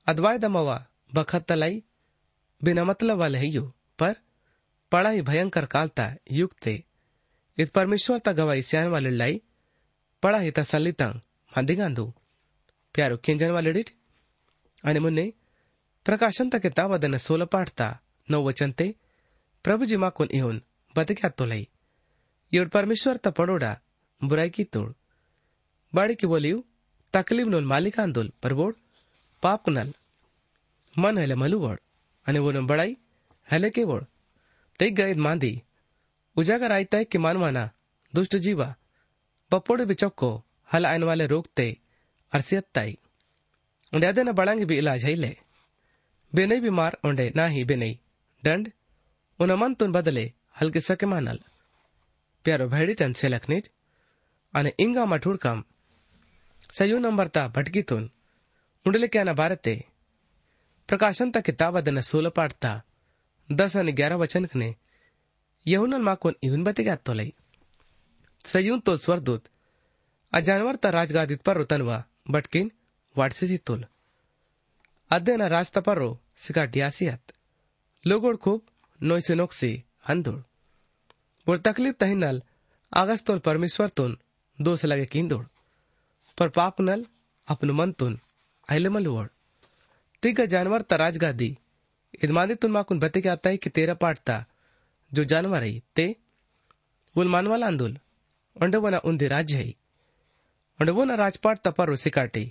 अदवाय 0.07 0.39
दमवा 0.39 0.79
बखत 1.15 1.45
तलाई 1.49 1.83
बिना 2.61 2.85
मतलब 2.85 3.19
वाले 3.19 3.39
हयो 3.39 3.63
पर 3.99 4.15
पढ़ाई 4.93 5.21
भयंकर 5.23 5.67
कालता 5.67 6.07
युक्ते 6.33 6.73
इत 7.59 7.71
परमेश्वर 7.71 8.19
ता 8.19 8.33
गवाई 8.33 8.63
स्यान 8.63 8.89
वाले 8.89 9.11
लाई 9.11 9.41
पढ़ा 10.23 10.39
ही 10.39 10.51
तसलीता 10.51 11.09
मंदी 11.53 11.75
गांधू 11.75 12.05
प्यारो 12.95 13.17
खिंजन 13.25 13.51
वाले 13.51 13.73
डिट 13.73 13.91
आणि 14.85 14.99
मुन्ने, 14.99 15.27
प्रकाशन 16.07 16.51
तक 16.51 16.67
वदन 16.91 17.17
सोल 17.17 17.45
पाठता 17.45 17.89
नौ 18.29 18.43
वचन 18.43 18.73
ते 18.73 18.87
प्रभु 19.65 19.85
जी 19.85 19.97
माकून 19.97 20.29
येऊन 20.35 20.63
बदक्यात 20.95 21.33
तो 21.39 21.45
लई। 21.45 21.67
येड 22.53 22.69
परमेश्वर 22.69 23.17
त 23.17 23.29
पडोडा 23.29 23.73
बुराई 24.21 24.51
की 24.51 24.65
तोड। 24.65 24.93
बाडी 25.93 26.15
की 26.15 26.27
बोलिव 26.27 26.63
तकलीफ़ 27.15 27.49
नोल 27.49 27.65
मालिक 27.65 27.99
आंदोल 28.01 28.29
परबोड 28.43 28.75
पाप 29.43 29.69
नल। 29.69 29.91
मन 30.97 31.19
हले 31.19 31.35
मलुवड 31.35 31.79
आणि 32.27 32.39
वोन 32.39 32.67
बडाई 32.67 32.97
हले 33.49 33.71
केवळ 33.71 34.03
ते 34.81 34.91
गैद 34.91 35.19
मांदी 35.19 35.53
उजागर 36.37 36.73
आयताय 36.73 37.05
की 37.05 37.19
मानवाना, 37.19 37.65
दुष्ट 38.15 38.37
जीवा। 38.37 38.75
ಬಪ್ಪೊಡು 39.51 39.85
ಬಿಚೊಕ್ಕೊ 39.91 40.31
ಹಲ 40.71 40.87
ಅನ್ವಾಲೆ 40.95 41.27
ರೋಗ್ತೆ 41.27 41.67
ಅರ್ಸಿಯತ್ತಾಯಿ 42.33 42.95
ಉಂಡೆ 43.93 44.07
ಅದನ್ನ 44.07 44.33
ಬಳಂಗಿ 44.33 44.67
ಬಿ 44.71 44.77
ಇಲಾಜ್ 44.77 45.05
ಹೈಲೆ 45.05 45.31
ಬೆನೈ 46.33 46.59
ಬಿ 46.65 46.71
ಮಾರ್ 46.71 46.97
ಉಂಡೆ 47.05 47.27
ನಾಹಿ 47.39 47.63
ಬೆನೈ 47.71 47.93
ಡಂಡ್ 48.43 48.69
ಉನ 49.41 49.53
ಮಂತುನ್ 49.55 49.95
ಬದಲೆ 49.97 50.25
ಹಲ್ಗೆ 50.59 50.81
ಸಕೆ 50.81 51.07
ಮಾನಲ್ 51.07 51.41
ಪ್ಯಾರೋ 52.45 52.67
ಭೈಡಿಟನ್ 52.67 53.15
ಸೆಲಕ್ನಿಟ್ 53.15 53.69
અને 54.55 54.71
ઇંગામાં 54.85 55.23
ઠુડકામ 55.25 55.59
સયું 56.71 57.05
નંબરતા 57.05 57.43
ભટકીતુન 57.55 58.05
ઉંડલિક્યાના 58.87 59.39
ભારતે 59.41 59.75
પ્રકાશનતા 60.89 61.47
કિતાબદને 61.49 62.03
સોલ 62.03 62.29
પાડતા 62.31 62.77
દસ 63.49 63.75
અને 63.77 63.93
ગ્યારહ 63.93 64.21
વચનકને 64.23 64.69
યહુનન 65.67 66.03
માકોન 66.03 66.41
ઇહુન 66.43 66.67
બતિગાત 66.67 67.03
તો 67.03 67.13
લઈ 67.13 67.33
सयून 68.45 68.81
तोल 68.81 68.99
स्वरदूत 68.99 69.45
अजानवर 70.33 70.77
त 70.77 70.87
राजगादित 70.87 71.43
पर 71.43 71.65
तनवा 71.65 72.05
बटकिन 72.31 72.73
वाटसी 73.17 73.59
तुल। 73.59 73.85
अध्ययन 75.11 75.43
रास्ता 75.43 75.81
पर 75.81 75.99
रो, 75.99 76.21
सिका 76.37 76.65
डियासियत। 76.65 77.33
लोगोड़ 78.07 78.37
खूब 78.37 78.63
नोइसे 79.03 79.35
नोक्सी 79.35 79.85
अंदुड़ 80.07 80.41
और 81.47 81.59
तकलीफ़ 81.59 81.97
तही 81.97 82.15
नल, 82.15 82.43
आगस 82.95 83.25
तोल 83.25 83.39
परमेश्वर 83.39 83.89
तुन 83.89 84.19
दो 84.61 84.77
से 84.77 84.89
लगे 84.89 85.07
किंदुड़। 85.07 85.45
पर 86.39 86.49
पाप 86.49 86.81
नल, 86.81 87.07
अपन 87.49 87.71
मन 87.71 87.93
तुन 87.93 88.21
अहलमल 88.69 89.07
ओढ़ 89.07 89.29
तिग 90.23 90.41
जानवर 90.41 90.83
ता 90.83 90.97
राजगादी, 90.97 91.59
इदमादी 92.25 92.55
तुन 92.55 92.71
माकुन 92.71 92.99
बते 92.99 93.21
के 93.21 93.29
आता 93.29 93.51
है 93.51 93.57
कि 93.57 93.71
तेरा 93.71 93.95
पाटता 93.95 94.45
जो 95.13 95.25
जानवर 95.25 95.63
है, 95.63 95.81
ते? 95.97 96.17
बुल 97.15 97.29
मानवाला 97.29 97.67
आंदोलन 97.67 97.99
है 98.61 99.71
अंडे 100.81 100.93
वो 100.93 101.05
ना 101.05 101.15
राजपाट 101.17 101.59
तपर 101.65 101.95
सिकाटी 101.97 102.51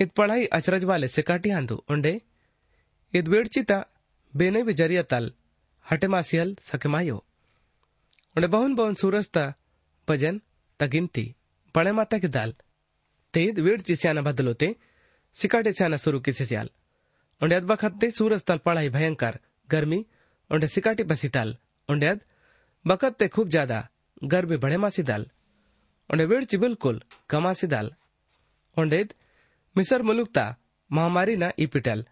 इत 0.00 0.10
पढ़ाई 0.16 0.44
अचरज 0.52 0.84
वाले 0.84 1.08
सिकाटी 1.08 1.50
आंदु 1.50 1.76
अंडे 1.90 2.20
इत 3.14 3.28
वेड़चिता 3.28 3.78
बेने 4.34 4.62
भी 4.62 4.72
ज़रिया 4.74 5.02
तल 5.12 5.32
हटे 5.86 6.08
मासियल 6.08 6.56
सकमायो 6.62 7.16
अंडे 8.36 8.48
बहुन 8.48 8.74
बहुन 8.74 8.94
सूरस्ता 8.94 9.44
भजन 10.08 10.40
तगिनती 10.80 11.24
बड़े 11.74 11.92
माता 11.92 12.18
के 12.18 12.28
दाल 12.36 12.54
तेद 13.34 13.58
वेड़ 13.60 13.80
चिस्याना 13.80 14.22
बदलोते 14.22 14.74
सिकाटे 15.36 15.72
स्याना 15.72 15.96
शुरू 16.04 16.20
किसे 16.20 16.46
स्याल 16.46 16.70
उंडे 17.40 17.60
बखत्ते 17.70 18.10
सूरज 18.12 18.42
तल 18.48 18.58
पढ़ाई 18.66 18.88
भयंकर 18.90 19.38
गर्मी 19.68 20.04
उंडे 20.50 20.66
सिकाटी 20.76 21.02
बसी 21.10 21.28
ताल 21.36 21.56
उंडे 21.88 22.12
बखत्ते 22.12 22.26
खूब 23.28 23.48
ज़्यादा 23.50 23.78
गर्मी 24.24 24.56
बड़े 24.56 24.76
मासी 24.76 25.02
दाल। 25.02 25.26
उंडे 26.10 26.24
वेड़ 26.24 26.44
ची 26.44 26.56
बिल्कुल 26.58 27.00
कमासी 27.30 27.66
दाल। 27.66 27.90
उंडे 28.76 29.00
मिसर 29.76 30.02
मुलुकता 30.02 30.44
महामारी 30.90 31.34
ना 31.36 31.50
इपिटल 31.58 32.04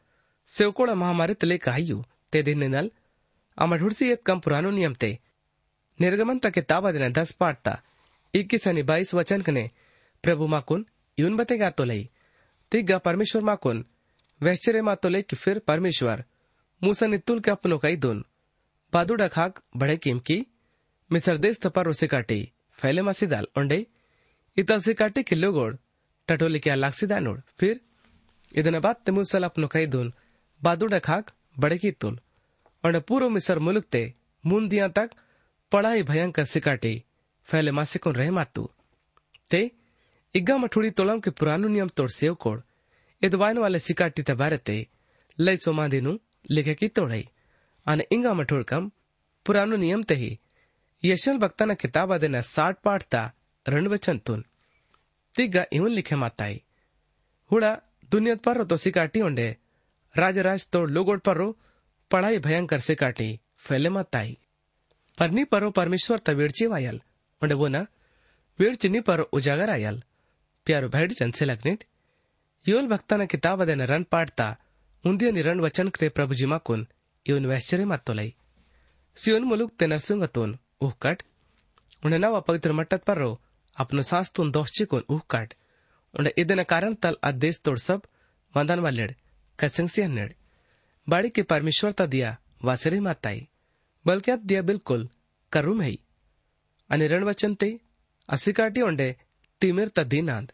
सेवकोड़ा 0.49 0.95
महामारी 0.95 1.35
तले 1.35 1.56
कहायु 1.59 2.02
ते 2.33 2.42
दिन 2.42 2.64
नल। 2.75 2.90
आमा 3.59 3.76
ढुड़सी 3.76 4.11
एक 4.12 4.23
कम 4.23 4.40
पुरानो 4.40 4.71
नियम 4.71 4.95
ते। 4.95 5.18
निर्गमन 5.99 6.38
तक 6.38 6.59
ताबा 6.68 6.92
दिन 6.92 7.12
दस 7.12 7.33
पाठता 7.40 7.73
इक्कीस 8.35 8.68
बाईस 8.85 9.14
वचन 9.14 9.42
कने 9.42 9.68
प्रभु 10.25 10.47
माकुन 10.47 10.85
यून 11.18 11.37
बतेगा 11.37 11.71
तो 11.71 11.85
लई। 11.85 12.09
तिग्गा 12.73 12.99
परमेश्वर 12.99 13.42
माकुन 13.42 13.85
वैश्चर्य 14.40 14.83
मा 14.83 14.95
तो 14.97 15.09
कि 15.23 15.37
फिर 15.37 15.59
परमेश्वर। 15.66 16.25
मूसा 16.83 17.06
नित्तुल 17.06 17.40
के 17.40 17.50
अपनो 17.50 17.78
कई 17.78 17.97
दोन। 17.97 18.25
बादुडा 18.92 19.28
खाक 19.28 19.62
बड़े 19.76 19.97
कीम 19.99 20.18
की 20.21 20.38
मिसरदेस 21.11 21.61
तपारो 21.61 21.93
काटे 22.07 22.39
फैले 22.79 23.03
मासी 23.03 23.27
दाल 23.27 23.47
ओंडे। 23.59 23.87
इतल 24.57 24.81
से 24.81 24.95
काटे 24.95 25.23
किलो 25.23 25.53
गोड़, 25.53 25.75
टटोली 26.29 26.59
क्या 26.59 26.75
लाक्सी 26.75 27.07
दानोड़ 27.07 27.39
फिर 27.59 27.81
इधन 28.55 28.79
बाद 28.81 28.97
तमुसल 29.07 29.45
अपनो 29.45 29.69
कई 29.69 29.87
दोल 29.87 30.13
बादुड़ा 30.61 30.99
खाक 30.99 31.31
बड़े 31.59 31.79
की 31.79 31.91
तुल 31.91 32.19
और 32.85 32.99
पूरो 33.01 33.29
मिसर 33.29 33.59
मुलुक 33.59 33.85
ते, 33.85 34.15
मुंदिया 34.45 34.89
तक 34.89 35.11
पढ़ाई 35.73 36.03
भयंकर 36.03 36.45
सिकाटे, 36.45 37.03
फैले 37.49 37.71
मासिकों 37.71 38.15
रहे 38.15 38.31
मातू। 38.31 38.71
ते, 39.51 39.71
इग्गा 40.35 40.57
मठुड़ी 40.57 40.91
तोलम 40.91 41.21
के 41.21 41.31
पुरानो 41.31 41.69
नियम 41.69 41.89
तोड़ 41.89 42.11
सेव 42.11 42.35
कोड़। 42.35 42.61
इदवाइन 43.23 43.59
वाले 43.59 43.79
सिकाटी 43.79 44.23
तबारते 44.23 44.87
लई 45.39 45.57
सोमा 45.57 45.89
दिनु 45.89 46.19
लिखे 46.51 46.75
की 46.75 46.89
तोड़ाई। 46.89 47.29
अने 47.87 48.07
इंगा 48.13 48.35
मठोड़ 48.35 48.63
कम, 48.63 48.91
पुरानो 49.47 49.77
नियम 49.77 50.03
ते 50.03 50.15
ही 50.15 50.39
यशल 51.03 51.38
भक्ता 51.38 51.75
किताबा 51.75 52.19
देना 52.19 52.41
साठ 52.41 52.81
पाठता 52.85 53.21
रणवचन 53.67 54.19
तुन 54.19 54.45
तिग्गा 55.37 55.65
इवन 55.73 55.91
लिखे 55.91 56.17
माताई। 56.17 56.62
हुड़ा 57.50 57.75
दुनियत 58.11 58.43
पर 58.43 58.62
तो 58.65 58.76
सिकाटी 58.76 59.21
उंडे 59.21 59.49
राज 60.15 60.38
राज 60.38 60.67
तोड़ 60.69 60.88
लोगोड 60.91 61.21
पर 61.21 61.41
पढ़ाई 62.11 62.38
भयंकर 62.38 62.81
से 62.81 62.95
काटी 62.95 63.29
फैले 63.59 63.88
मत 63.88 64.17
आई 64.17 64.37
परनी 65.19 65.45
परो 65.45 65.71
परमेश्वर 65.71 66.19
त 66.19 66.31
वेड़ची 66.31 66.67
वायल। 66.67 67.00
उंडे 67.43 67.55
वो 67.55 67.69
ना, 67.69 67.87
वेड़ची 68.59 68.88
नी 68.88 69.00
पर 69.00 69.21
उजागर 69.21 69.71
आयल। 69.71 70.03
प्यारो 70.67 70.88
भैड 70.88 71.12
चंद 71.12 71.35
से 71.35 71.45
लगनेट। 71.45 71.85
योल 72.67 72.87
भक्ता 72.87 73.17
न 73.17 73.26
किताब 73.26 73.62
अदेन 73.62 73.83
रन 73.83 74.03
पाटता 74.03 74.57
उन्दिय 75.05 75.31
निरण 75.33 75.61
वचन 75.61 75.88
करे 75.88 76.09
प्रभु 76.09 76.35
जिमा 76.35 76.59
कुन 76.59 76.87
इवन 77.26 77.47
वैश्चर्य 77.47 77.85
मत 77.85 78.03
तोलाई 78.07 78.35
सियोन 79.17 79.45
मुलुक 79.45 79.73
ते 79.79 79.87
नरसुंग 79.87 80.25
उहकट 80.80 81.23
उन्हें 82.04 82.18
नवा 82.21 82.40
पवित्र 82.40 82.73
मट्टत 82.73 83.02
पर 83.02 83.18
रो 83.18 83.40
अपनो 83.76 84.02
सांस 84.02 84.30
तुन 84.30 84.50
दोष 84.50 84.71
चिकुन 84.71 85.04
उहकट 85.09 85.54
उन्हें 86.14 86.33
इदन 86.38 86.62
कारण 86.62 86.95
तल 86.95 87.16
आदेश 87.25 87.61
तोड़ 87.64 87.78
सब 87.78 88.02
वंदन 88.54 88.80
वाले 88.80 89.06
कसिंग 89.59 89.88
सिंह 89.88 90.09
ने 90.09 90.28
बाड़ी 91.09 91.30
के 91.30 91.42
परमेश्वर 91.42 91.92
ता 91.92 92.06
दिया 92.06 92.37
वासरी 92.64 93.00
माताई, 93.00 93.47
बल्कि 94.04 94.30
अब 94.30 94.45
दिया 94.47 94.62
बिल्कुल 94.62 95.09
करुम 95.52 95.83
है 95.83 95.95
अने 96.90 97.06
रण 97.09 97.25
वचन 97.25 97.54
ते, 97.54 97.68
असिकाटी 98.28 98.80
उन्हें 98.83 99.14
तिमिर 99.61 99.88
ता 99.88 100.02
दीन 100.04 100.30
आंद 100.30 100.52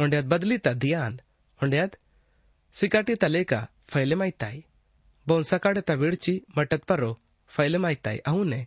उन्हें 0.00 0.18
अद 0.18 0.26
बदली 0.26 0.58
ता 0.58 0.72
दिया 0.72 1.04
आंद 1.04 1.22
उन्हें 1.62 1.80
अद 1.80 1.96
सिकाटी 2.74 3.14
तले 3.14 3.44
का 3.44 3.66
फैले 3.88 4.14
माई 4.14 4.30
ताई 4.30 4.64
बोन 5.26 5.42
सकाड़े 5.42 5.80
ता 5.80 5.94
विड़ची 5.94 6.42
मटत 6.58 6.84
पर 6.84 7.00
रो 7.00 7.12
फैले 7.48 7.78
माई 7.78 7.94
ताई 7.94 8.18
अहू 8.18 8.44
ने। 8.44 8.66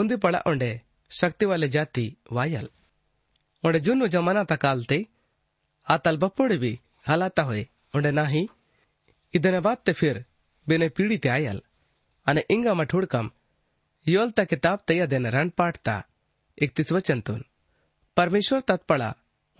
ಉಂದಿ 0.00 0.16
ಪಳ 0.24 0.36
ಒಂಡೆ 0.50 0.70
ಶಕ್ತಿ 1.10 1.44
ವಾಲೆ 1.50 1.68
ಜಾತಿ 1.76 2.04
ವಾಯಲ್ 2.36 2.70
ಒಂಡೆ 3.64 3.78
ಜುನ್ನು 3.86 4.06
ಜಮಾನಾ 4.14 4.42
ತ 4.50 4.54
ಕಾಲ್ತೆ 4.64 4.98
ಆ 5.86 5.96
ತಲ್ 6.04 6.20
ಬಪ್ಪೋಡೆ 6.24 6.56
ಬಿ 6.62 6.72
ಹಲಾತ 7.08 7.40
ಹೋಯೆ 7.48 7.64
ಒಂಡೆ 7.96 8.12
ನಾಹಿ 8.20 8.42
ಇದನ 9.34 9.56
ಬಾತ್ತೆ 9.66 9.92
ಫಿರ್ 10.00 10.20
बेने 10.66 10.88
पीढ़ी 10.88 11.16
ते 11.18 11.28
आयल 11.28 11.58
અને 12.26 12.40
इंगा 12.50 12.72
मठुड़कम 12.74 13.26
योलता 14.06 14.44
किताब 14.44 14.78
तया 14.88 15.06
देन 15.06 15.26
रण 15.26 15.48
पाठता 15.58 15.94
इकतीस 16.58 16.90
वचन 16.92 17.20
तुन 17.20 17.42
परमेश्वर 18.16 18.60
तत्पड़ा 18.60 19.10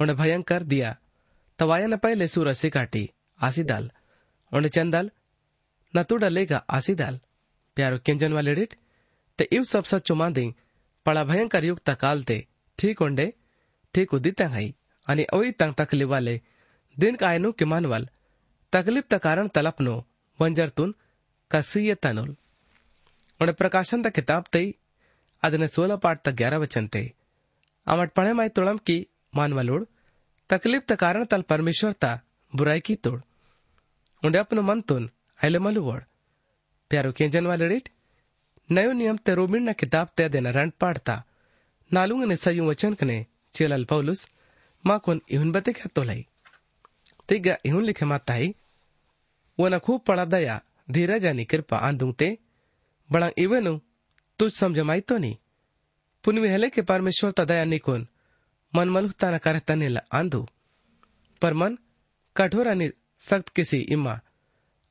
उन्हें 0.01 0.17
भयंकर 0.17 0.63
दिया 0.63 0.97
तवायन 1.59 1.97
पहले 1.97 2.27
सूरज 2.29 2.57
से 2.57 2.71
काटी 2.71 3.05
आसीदाल 3.41 3.91
उन्हें 4.53 4.71
चंदल 4.71 5.11
नतुड़ा 5.95 6.29
लेगा 6.29 6.59
आसीदाल 6.71 7.21
प्यारो 7.77 7.99
केंजन 8.07 8.33
वाले 8.33 8.55
डिट 8.55 8.75
ते 9.39 9.49
इव 9.53 9.65
सब 9.65 9.85
सच्चो 9.85 10.15
मांदी 10.15 10.47
पड़ा 11.07 11.25
भयंकर 11.25 11.65
युग 11.65 11.81
तकाल 11.87 12.23
ते 12.23 12.39
ठीक 12.79 13.03
उंडे 13.03 13.33
ठीक 13.95 14.15
उदित 14.15 14.43
हई 14.55 14.73
आणि 15.07 15.25
अवई 15.33 15.51
तंग 15.61 15.75
तकलीफ 15.79 16.09
वाले 16.09 16.41
दिन 16.97 17.17
कायनो 17.17 17.53
किमानवाल 17.61 18.09
तकलीफ 18.73 19.05
त 19.13 19.21
कारण 19.23 19.49
तलपनो 19.55 19.95
वंजरतून 20.39 20.95
कसीय 21.51 21.95
तनुल 22.03 22.35
उन्हें 23.41 23.55
प्रकाशन 23.55 24.03
द 24.03 24.13
किताब 24.17 24.45
तई 24.53 24.73
ಅದನ್ನ 25.43 25.67
ಸೋಲ 25.75 25.93
ಪಾಠ 26.05 26.19
ತ 26.27 26.31
ಗ್ಯಾರ 26.41 26.55
ವಚಂತೆ 26.65 27.03
ಅವಟ್ 27.87 28.13
पढ़े 28.17 28.31
माई 28.39 28.49
तोड़म 28.57 28.79
की 28.89 28.95
मानवलोड़ 29.39 29.83
तकलीफ 30.51 30.83
त 30.91 30.93
कारण 31.03 31.25
तल 31.33 31.43
परमेश्वर 31.53 31.93
ता 32.03 32.09
बुराई 32.53 32.81
की 32.87 32.95
तोड़ 33.05 33.19
उंडे 34.23 34.39
अपनो 34.45 34.63
मन 34.69 34.81
तुन 34.89 35.05
आइले 35.41 35.59
मलुवड़ 35.67 36.01
प्यारो 36.91 37.11
केंजन 37.19 37.45
वाले 37.51 37.67
रेट 37.73 37.87
नयो 38.71 38.93
नियम 38.93 39.17
ते 39.25 39.35
रोमिन 39.35 39.63
ना 39.63 39.73
किताब 39.73 40.09
ते 40.17 40.29
देना 40.29 40.51
रंट 40.51 40.75
पाड़ता 40.81 41.15
नालुंग 41.91 42.25
ने 42.25 42.37
सयु 42.37 42.65
वचन 42.67 42.95
कने 43.01 43.17
चेलल 43.55 43.85
पौलुस 43.91 44.27
मा 44.85 44.97
कोन 44.99 45.21
इहुन 45.31 45.53
बते 45.53 45.73
क्या 45.73 45.89
तोलाई 45.95 46.27
तिगा 47.29 47.57
इहुन 47.67 47.85
लिखे 47.85 48.07
माताई 48.07 48.55
वना 49.59 49.79
खूब 49.87 50.01
पड़ा 50.07 50.25
दया 50.27 50.61
धीरज 50.91 51.27
आणि 51.27 51.45
कृपा 51.45 51.77
आंदुंग 51.89 52.13
ते 52.19 52.29
बड़ा 53.11 53.31
इवेनु 53.39 53.79
तुझ 54.41 54.53
समझ 54.55 54.79
माई 54.91 55.01
तो 55.09 55.19
नहीं 55.19 55.37
पुनवी 56.25 56.49
हेले 56.49 56.69
के 56.71 56.83
परमेश्वर 56.85 57.31
ता 57.33 57.45
दया 57.45 57.65
निकोन 57.67 58.07
मन 58.73 58.89
मलुहता 58.91 59.31
न 59.31 59.39
करे 59.39 59.61
तनेला 59.69 60.01
आंदू 60.19 60.47
पर 61.43 61.55
मन 61.55 61.77
कठोर 62.37 62.69
आणि 62.69 62.91
सख्त 63.23 63.49
किसी 63.57 63.79
इम्मा 63.97 64.15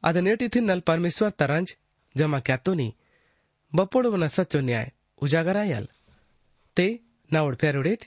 ಅದನ್ನೇಟಿ 0.04 0.48
ತಿನ್ನಲ್ 0.54 0.84
ಪರಮೇಶ್ವರ್ 0.88 1.36
ತರಂಜ್ 1.42 1.72
ಜಮಾ 2.16 2.40
ಕ್ಯಾತೋನಿ 2.48 2.88
बपोड़ 3.73 4.07
न 4.07 4.27
सचो 4.29 4.61
न्याय 4.61 4.91
उजागर 5.23 5.57
आयल 5.57 5.87
ते 6.77 6.87
नावड़ 7.31 7.55
फेरुडेट 7.55 8.05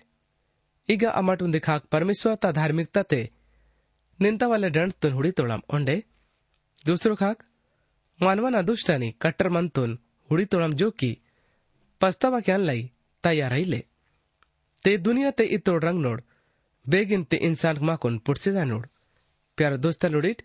इग 0.90 1.04
अमाट 1.06 1.42
उन्दे 1.42 1.60
खाक 1.68 1.86
परमेश्वर 1.92 2.36
ता 2.44 2.52
धार्मिकता 2.52 3.04
ते 3.12 3.22
निंता 4.20 4.48
वाले 4.48 4.70
डंड 4.78 4.94
तुन 5.02 5.14
हुड़ी 5.14 5.32
तोड़म 5.40 5.62
ओंडे 5.76 5.96
दूसरो 6.86 7.16
खाक 7.16 7.44
मानवा 8.20 8.50
ना 8.50 8.62
दुष्टानी 8.70 9.12
कट्टर 9.22 9.50
मन 9.50 9.68
तुन 9.76 9.98
हुड़ी 10.30 10.46
तोड़म 10.54 10.74
जो 10.82 10.90
की 11.00 11.12
पस्तावा 12.02 12.40
क्या 12.48 12.58
लाई 12.58 12.90
तैयार 13.24 13.54
ही 13.54 13.64
ले 13.66 13.84
ते 14.86 14.98
दुनिया 15.08 15.32
ते 15.32 15.44
इतरो 15.58 15.78
रंग 15.88 16.02
नोड़ 16.02 16.20
बेगिन 16.86 17.24
ते 17.32 17.38
इंसान 17.50 17.78
माकुन 17.90 18.18
पुरसिदा 18.26 18.64
नोड़ 18.72 18.86
प्यार 19.58 19.78
दोस्त 19.86 20.06
लुड़ीट 20.14 20.42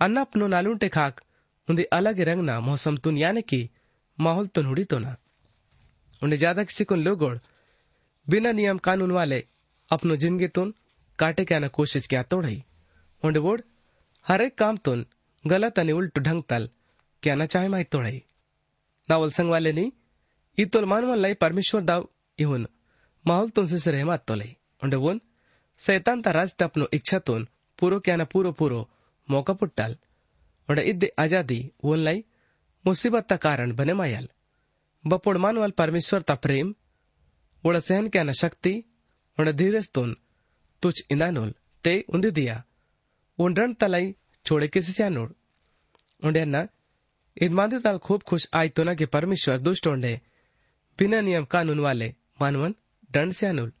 अन्ना 0.00 0.20
अपनो 0.20 0.46
नालूंटे 0.54 0.88
खाक 0.96 1.20
उन्दे 1.68 1.82
अलग 1.98 2.20
रंग 2.28 2.42
ना 2.44 2.58
मौसम 2.68 2.96
तुन 3.04 3.18
याने 3.18 3.42
की 3.52 3.62
माहौल 4.18 4.46
तुन 4.54 4.66
हुडी 4.66 4.84
तो 4.84 4.98
ना। 4.98 5.16
उन्हें 6.22 6.38
ज़्यादा 6.38 6.64
किसी 6.64 6.84
को 6.84 6.94
लोगोड़ 6.94 7.36
बिना 8.26 8.52
नियम 8.52 8.78
कानून 8.86 9.12
वाले 9.12 9.44
अपनो 9.90 10.16
ज़िंदगी 10.16 10.48
तुन 10.56 10.74
काटे 11.18 11.44
के 11.44 11.54
आना 11.54 11.68
कोशिश 11.78 12.06
क्या 12.08 12.22
तोड़ई 12.22 12.62
उन्हें 13.22 13.42
बोड़ 13.42 13.60
हर 14.26 14.42
एक 14.42 14.56
काम 14.58 14.76
तुन 14.84 15.04
गलत 15.44 15.78
अनि 15.78 15.92
उल्ट 15.92 16.18
ढंग 16.18 16.42
तल 16.48 16.68
क्या 17.22 17.34
ना 17.34 17.46
चाहे 17.46 17.68
माई 17.68 17.84
तोड़ई 17.92 18.22
नावल 19.08 19.30
संग 19.38 19.50
वाले 19.50 19.72
नी 19.72 19.90
ई 20.58 20.64
तोल 20.72 20.84
मानवन 20.92 21.18
लाई 21.18 21.34
परमेश्वर 21.44 21.82
दाव 21.90 22.08
इहुन 22.38 22.66
माहौल 23.24 23.50
तुन 23.56 23.66
से 23.66 23.90
रहमत 23.90 24.24
तोलई 24.26 24.56
उन्हें 24.84 25.00
बोन 25.02 25.20
सैतान 25.80 26.22
ता 26.22 26.30
राज 26.38 26.54
अपनो 26.62 26.88
इच्छा 26.94 27.18
तुन 27.28 27.46
पूरो 27.78 27.98
क्या 28.06 28.16
ना 28.16 28.24
पूरो 28.32 28.52
पूरो 28.60 28.88
मौका 29.28 29.52
पुट्टाल 29.60 29.96
उन्हें 30.68 30.84
इद्दे 30.84 31.12
आज़ादी 31.18 31.60
वोन 31.84 31.98
लाई 31.98 32.24
मुसीबत 32.84 33.26
का 33.30 33.36
कारण 33.36 33.72
बने 33.72 33.94
मायाल। 33.94 34.28
बपोड़ 35.04 35.36
मानवाल 35.38 35.70
परमेश्वर 35.70 36.22
ता 36.22 36.34
प्रेम, 36.34 36.74
उड़ 37.64 37.78
सहन 37.78 38.08
क्या 38.08 38.22
न 38.22 38.32
शक्ति, 38.32 38.74
उड़ 39.38 39.50
धीरज 39.50 39.88
तुन 39.90 40.16
तुझ 40.82 40.94
इनानुल, 41.10 41.54
ते 41.84 42.04
उन्दी 42.08 42.30
दिया। 42.30 42.62
उंडन 43.38 43.74
तलाई 43.74 44.14
छोड़े 44.46 44.68
किसी 44.68 44.92
से 44.92 45.02
अनुड़। 45.02 45.30
उंडे 46.22 46.44
न 46.44 46.66
इदमादी 47.36 47.78
ताल 47.78 47.98
खूब 47.98 48.22
खुश 48.22 48.48
आई 48.54 48.68
तो 48.68 48.94
कि 48.94 49.06
परमेश्वर 49.06 49.58
दुष्ट 49.58 49.86
उंडे। 49.86 50.20
बिना 50.98 51.20
नियम 51.20 51.44
कानून 51.44 51.80
वाले, 51.80 52.14
मानवन 52.40 52.74
दंड 53.12 53.32
से 53.32 53.46
अनुल 53.46 53.72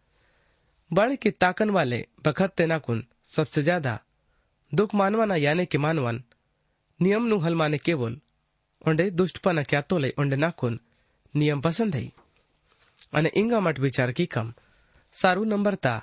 बड़े 0.90 1.16
की 1.16 1.30
ताकन 1.30 1.70
वाले, 1.70 2.06
बखत 2.24 2.54
तेनाकुन 2.56 3.04
सबसे 3.28 3.62
ज़्यादा। 3.62 3.98
दुख 4.72 4.94
मानवाना 4.94 5.36
याने 5.36 5.64
कि 5.66 5.78
मानवन। 5.78 6.22
नियम 7.00 7.26
नु 7.26 7.38
हल 7.38 7.54
माने 7.54 7.78
केवल। 7.78 8.20
ઓંડે 8.86 9.04
દુષ્ટપણા 9.10 9.62
ક્યાં 9.62 9.88
તોલે 9.88 10.08
ઓંડે 10.16 10.36
નાખુન 10.36 10.76
નિયમ 11.34 11.60
પસંદ 11.60 11.94
થઈ 11.94 12.10
અને 13.12 13.30
ઇંગા 13.34 13.60
માટે 13.60 13.82
વિચાર 13.82 14.10
કી 14.12 14.26
કમ 14.26 14.48
સારું 15.14 15.48
નંબર 15.48 15.76
તા 15.76 16.00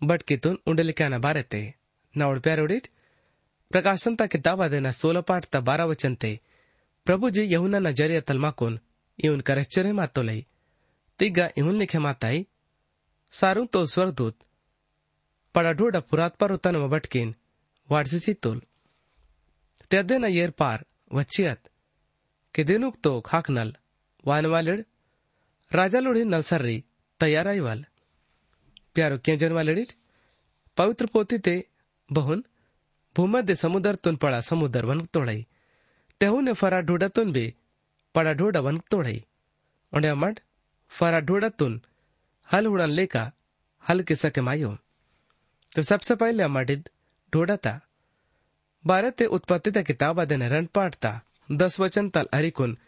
બટકીતુન 0.00 0.60
ઉંડલિકાના 0.66 1.18
બારે 1.18 1.42
તે 1.44 1.60
નવડ 2.14 2.42
પ્યારોડીટ 2.42 2.86
પ્રકાશન 3.70 4.16
તા 4.16 4.26
કિતાબાદેના 4.26 4.92
સોલ 4.92 5.18
પાઠ 5.22 5.50
તા 5.50 5.60
બારા 5.60 5.86
વચન 5.86 6.16
તે 6.16 6.32
પ્રભુજી 7.06 7.50
યહુનાના 7.52 7.92
જરિયા 7.92 8.28
તલમાકોન 8.28 8.80
ઇવન 9.18 9.42
કરેશ્ચર્ય 9.42 9.92
માતો 9.92 10.22
લઈ 10.22 10.42
તિગા 11.20 11.50
ઇહુન 11.56 11.78
લિખે 11.78 11.98
માતાઈ 11.98 12.48
સારું 13.32 13.68
તો 13.68 13.80
સ્વરદૂત 13.86 14.36
પડાઢોડા 15.54 16.00
પુરાત 16.00 16.34
પર 16.36 16.52
ઉતાનમાં 16.52 16.90
ભટકીન 16.90 17.36
વાડસીસી 17.88 18.36
તોલ 18.36 18.60
તેદેના 19.90 20.28
યેર 20.28 20.52
પાર 20.52 20.80
વચ્ચિયત 21.10 21.62
त्यादेना 22.54 22.72
येर 22.72 22.80
पार 22.80 22.90
वच्चियत 22.90 23.00
कि 23.00 23.00
दिनुक 23.00 23.00
तो 23.04 23.20
खाकनल, 23.20 23.76
वानवालिड, 24.26 24.84
राजालोड़ी 25.72 26.24
नलसर्री, 26.24 26.84
तैयाराईवाल। 27.20 27.84
प्यारो 28.94 29.18
केंजन 29.18 29.52
वालिडिट 29.52 29.92
पवित्र 30.76 31.06
पोती 31.06 31.38
ते 31.38 31.68
बहुन, 32.12 32.44
भूमध्य 33.16 33.54
समुद्र 33.54 33.94
तुन 33.94 34.16
पड़ा 34.16 34.40
समुद्र 34.40 34.84
वन 34.84 35.04
तोड़ाई। 35.04 35.46
तेहुने 36.20 36.52
फरा 36.52 36.80
ढोडा 36.80 37.08
तुन 37.08 37.32
भी 37.32 37.54
पड़ा 38.14 38.32
ढोडा 38.32 38.60
वन 38.60 38.78
तोड़ाई। 38.78 39.24
उंडे 39.92 40.08
अमड 40.08 40.40
फरा 40.88 41.20
ढोडा 41.20 41.48
तुन, 41.48 41.82
हल 42.52 42.66
उड़न 42.66 42.90
लेका, 42.90 43.32
हल 43.88 44.02
किसा 44.02 44.28
के 44.28 44.40
मायो। 44.40 44.78
तो 45.76 45.82
सबसे 45.82 46.14
पहले 46.14 46.42
अमडिद 46.42 46.88
ढोडा 47.34 47.56
था। 47.56 47.80
बारह 48.86 49.10
ते 49.10 49.26
उत्पत्ति 49.26 49.70
ता 49.70 49.82
किताब 49.82 50.20
अदन 50.20 50.42
रन 50.42 50.66
पाठता 50.66 51.22
दस 51.48 51.80
वचन 51.80 52.08
तल 52.10 52.26
हरिकुन 52.34 52.78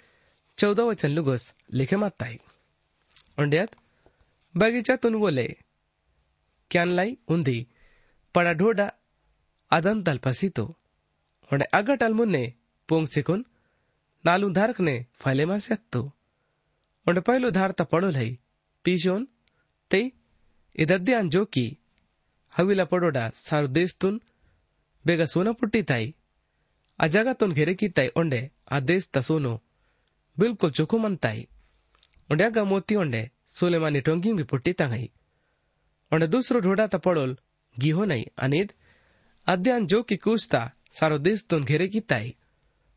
चौदा 0.58 0.82
वचन 0.84 1.10
लुगोस, 1.10 1.52
लिखे 1.72 1.96
माताई 1.96 2.38
उंड्यात 3.38 3.70
बगीच्यातून 4.54 5.14
बोले 5.14 5.46
क्यानलाई 6.70 7.16
उंदी, 7.28 7.66
पड़ा 8.34 8.52
ढोडा 8.52 8.86
अदन 9.70 10.02
तल 10.02 10.18
पसीतो। 10.18 10.64
उंडे 11.50 11.64
अगट 11.74 12.02
अलमुन्ने 12.02 12.44
पोंग 12.88 13.06
सिकुन, 13.06 13.44
नालू 14.24 14.50
धारकने 14.50 14.94
फले 15.20 15.44
मा 15.46 15.58
सेत्तो 15.58 16.00
उंडे 17.06 17.20
पहलो 17.20 17.50
धार 17.50 17.70
ता 17.70 17.84
पड़ो 17.84 18.10
लई, 18.10 18.38
पीशोन 18.84 19.28
ते 19.90 20.00
इदद्यान 20.76 21.28
जोकी, 21.28 21.66
हविला 22.52 22.84
पडोडा 22.84 23.24
सारू 23.36 23.66
देस्तून 23.68 24.20
बेगा 25.04 25.26
सोना 25.26 25.52
पुट्टी 25.52 25.82
ताई। 25.82 26.14
아자가 26.98 27.34
돈 27.34 27.54
게레키 27.54 27.88
따이 27.90 28.10
온데 28.14 28.50
아데스 28.66 29.08
तसोनो 29.12 29.58
बिल्कुल 30.36 30.70
चुकुमन 30.70 31.16
ताई 31.22 31.40
ओंडे 32.30 32.48
गा 32.54 32.62
मोती 32.64 32.94
ओंडे 32.96 33.22
सुलेमानी 33.56 34.00
टोंगी 34.06 34.32
में 34.32 34.44
पुट्टी 34.50 34.72
तांगाई 34.80 35.08
ओंडे 36.12 36.26
दूसरो 36.34 36.60
ढोडा 36.66 36.86
ता 36.92 36.98
पडोल 37.06 37.34
गिहो 37.76 38.04
नहीं 38.10 38.24
अनिद 38.44 38.72
अध्यान 39.46 39.86
जो 39.92 40.02
की 40.08 40.16
कुस्ता 40.24 40.62
सारो 40.98 41.18
देश 41.26 41.44
तुन 41.50 41.64
घेरे 41.64 41.88
की 41.94 42.00
ताई 42.10 42.34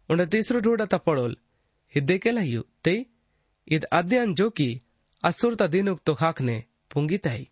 ओंडे 0.09 0.25
तीसरो 0.33 0.59
ढोडा 0.65 0.85
ता 0.93 0.97
पडोल 1.07 1.35
हिद्दे 1.93 2.17
केला 2.23 2.41
यू 2.43 2.61
ते 2.85 2.95
इद 3.67 3.85
अध्यान 3.91 4.33
जो 4.39 4.49
की 4.57 4.69
असुरता 5.23 5.67
दिनुक 5.73 5.99
तो 6.05 6.13
खाकने 6.15 6.57
पुंगी 6.91 7.17
ताई 7.25 7.43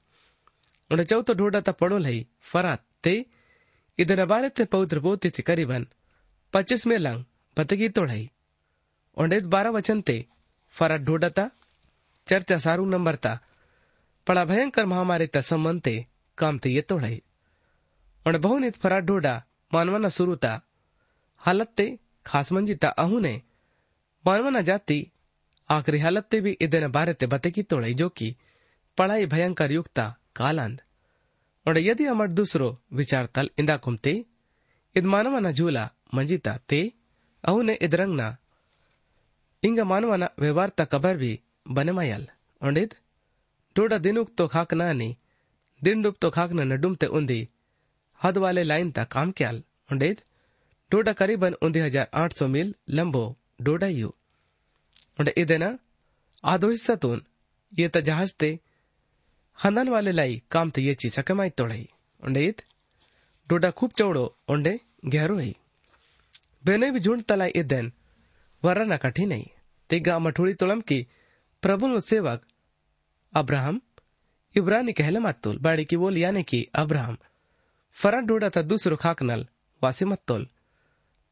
ओंडे 0.91 1.03
चौथो 1.11 1.33
ढोडा 1.41 1.61
ता 1.67 1.71
पडोल 1.81 2.05
है 2.05 2.17
फरात 2.51 2.85
ते 3.03 3.13
इधर 3.99 4.19
अबारे 4.21 4.49
ते 4.57 4.65
पौत्र 4.73 4.99
पोती 5.05 5.29
थे 5.37 5.41
करीबन 5.49 5.87
पच्चीस 6.55 6.87
में 6.87 6.97
लंग 6.97 7.23
भतगी 7.57 7.89
तोड़ाई। 7.89 8.31
ओंडेत 9.17 9.43
बारह 9.43 9.69
वचन 9.69 10.01
ते 10.01 10.25
फरा 10.69 10.97
ढोडता 10.97 11.51
चर्चा 12.27 12.57
सारू 12.57 12.85
नंबर 12.85 13.15
ता। 13.15 13.39
पड़ा 14.27 14.45
भयंकर 14.45 14.85
महामारी 14.85 15.27
तसमन 15.27 15.79
ते, 15.79 16.05
काम 16.37 16.57
ते 16.57 16.69
ये 16.69 16.81
तोड़ाई। 16.81 17.23
ओंडे 18.27 18.39
बहुनित 18.39 18.75
फरा 18.75 18.99
ढोडा 18.99 19.43
मानवना 19.73 20.09
शुरू 20.09 20.35
ता। 20.35 20.61
हालत 21.37 21.67
ते 21.67 21.99
खास 22.25 22.51
मंजिता 22.51 22.89
अहू 22.89 23.19
ने, 23.19 23.41
मानवना 24.27 24.61
जाती, 24.61 25.11
आखिरी 25.69 25.99
हालत 25.99 26.23
ते 26.23 26.41
भी 26.41 26.51
इधर 26.51 26.87
बारे 26.87 27.13
ते 27.13 27.27
भतगी 27.27 27.63
तोड़ाई 27.63 27.93
जो 27.93 28.09
की 28.09 28.35
पढ़ाई 28.97 29.25
भयंकर 29.25 29.71
युक्ता 29.71 30.15
कालांद 30.35 30.81
और 31.67 31.77
यदि 31.77 32.05
अमर 32.05 32.27
दूसरो 32.27 32.81
विचार 32.93 33.25
तल 33.25 33.49
इंदा 33.59 33.77
कुमती 33.77 34.25
इद 34.96 35.04
मानवना 35.14 35.50
झूला 35.58 35.84
मंजिता 36.14 36.56
ते 36.70 36.80
अहुने 37.44 37.74
इद 37.86 37.94
रंगना 38.02 38.28
ಇಂಗ 39.62 39.80
ಮಾನವನ 39.90 40.24
ವ್ಯವಹಾರ್ಥ 40.42 40.82
ಕಬರ್ 40.92 41.18
ಬಿ 41.22 41.32
ಬನೆಮಯಲ್ 41.76 42.26
ಒಂಡಿದ್ 42.62 42.94
ಟೋಡ 43.76 43.92
ದಿನುಕ್ 44.04 44.30
तो 44.38 44.44
खाकना 44.52 44.86
नी 45.00 45.06
दिन 45.82 45.98
डुब 46.04 46.14
तो 46.22 46.28
खाकना 46.36 46.62
न 46.70 46.76
डुमते 46.82 47.06
उंदी 47.18 47.36
हद 48.20 48.36
वाले 48.44 48.62
लाइन 48.70 48.88
ता 48.96 49.02
काम 49.14 49.28
क्याल 49.38 49.56
उंडेद 49.92 50.18
डोडा 50.90 51.12
करीबन 51.20 51.52
उंदी 51.66 51.80
हजार 51.86 52.06
आठ 52.20 52.30
सौ 52.38 52.46
मील 52.54 52.68
लंबो 52.98 53.22
डोडा 53.66 53.88
यू 53.98 54.08
उंडे 55.18 55.32
इदेना 55.42 55.68
आधो 56.44 56.70
हिस्सा 56.74 56.94
तून 57.04 57.18
ये 57.72 57.86
त 57.94 58.02
जहाज 58.08 58.32
ते 58.42 58.50
हंदन 59.58 59.88
वाले 59.94 60.12
लाई 60.18 60.34
काम 60.56 60.74
ते 60.74 60.86
ये 60.88 60.94
चीज 61.02 61.18
कमाई 61.30 61.50
तोड़ाई 61.60 61.84
उंडे 62.22 62.44
डोडा 63.47 63.69
खूब 63.71 63.91
चौड़ो 63.91 64.25
उंडे 64.47 64.79
गहरो 65.05 65.37
है। 65.37 65.53
बेने 66.63 66.91
भी 66.91 66.99
झुंड 66.99 67.23
तलाई 67.23 67.49
इदेन 67.55 67.91
वरना 68.63 68.97
कठिन 68.97 69.29
नहीं। 69.29 69.45
तेगा 69.89 70.17
मठोड़ी 70.19 70.53
तोड़म 70.53 70.81
की 70.81 71.05
प्रभु 71.63 71.99
सेवक 71.99 72.41
अब्राहम, 73.33 73.81
इब्रानी 74.55 74.93
कहले 74.93 75.19
मत्तोल 75.19 75.57
बाड़ी 75.57 75.85
की 75.85 75.97
बोल 75.97 76.17
यानी 76.17 76.43
कि 76.43 76.67
अब्राहम। 76.75 77.17
फरा 77.97 78.19
डोडा 78.19 78.49
था 78.49 78.61
दूसरो 78.61 78.95
खाकनल 78.95 79.45
वासी 79.81 80.05
मत्तोल 80.05 80.47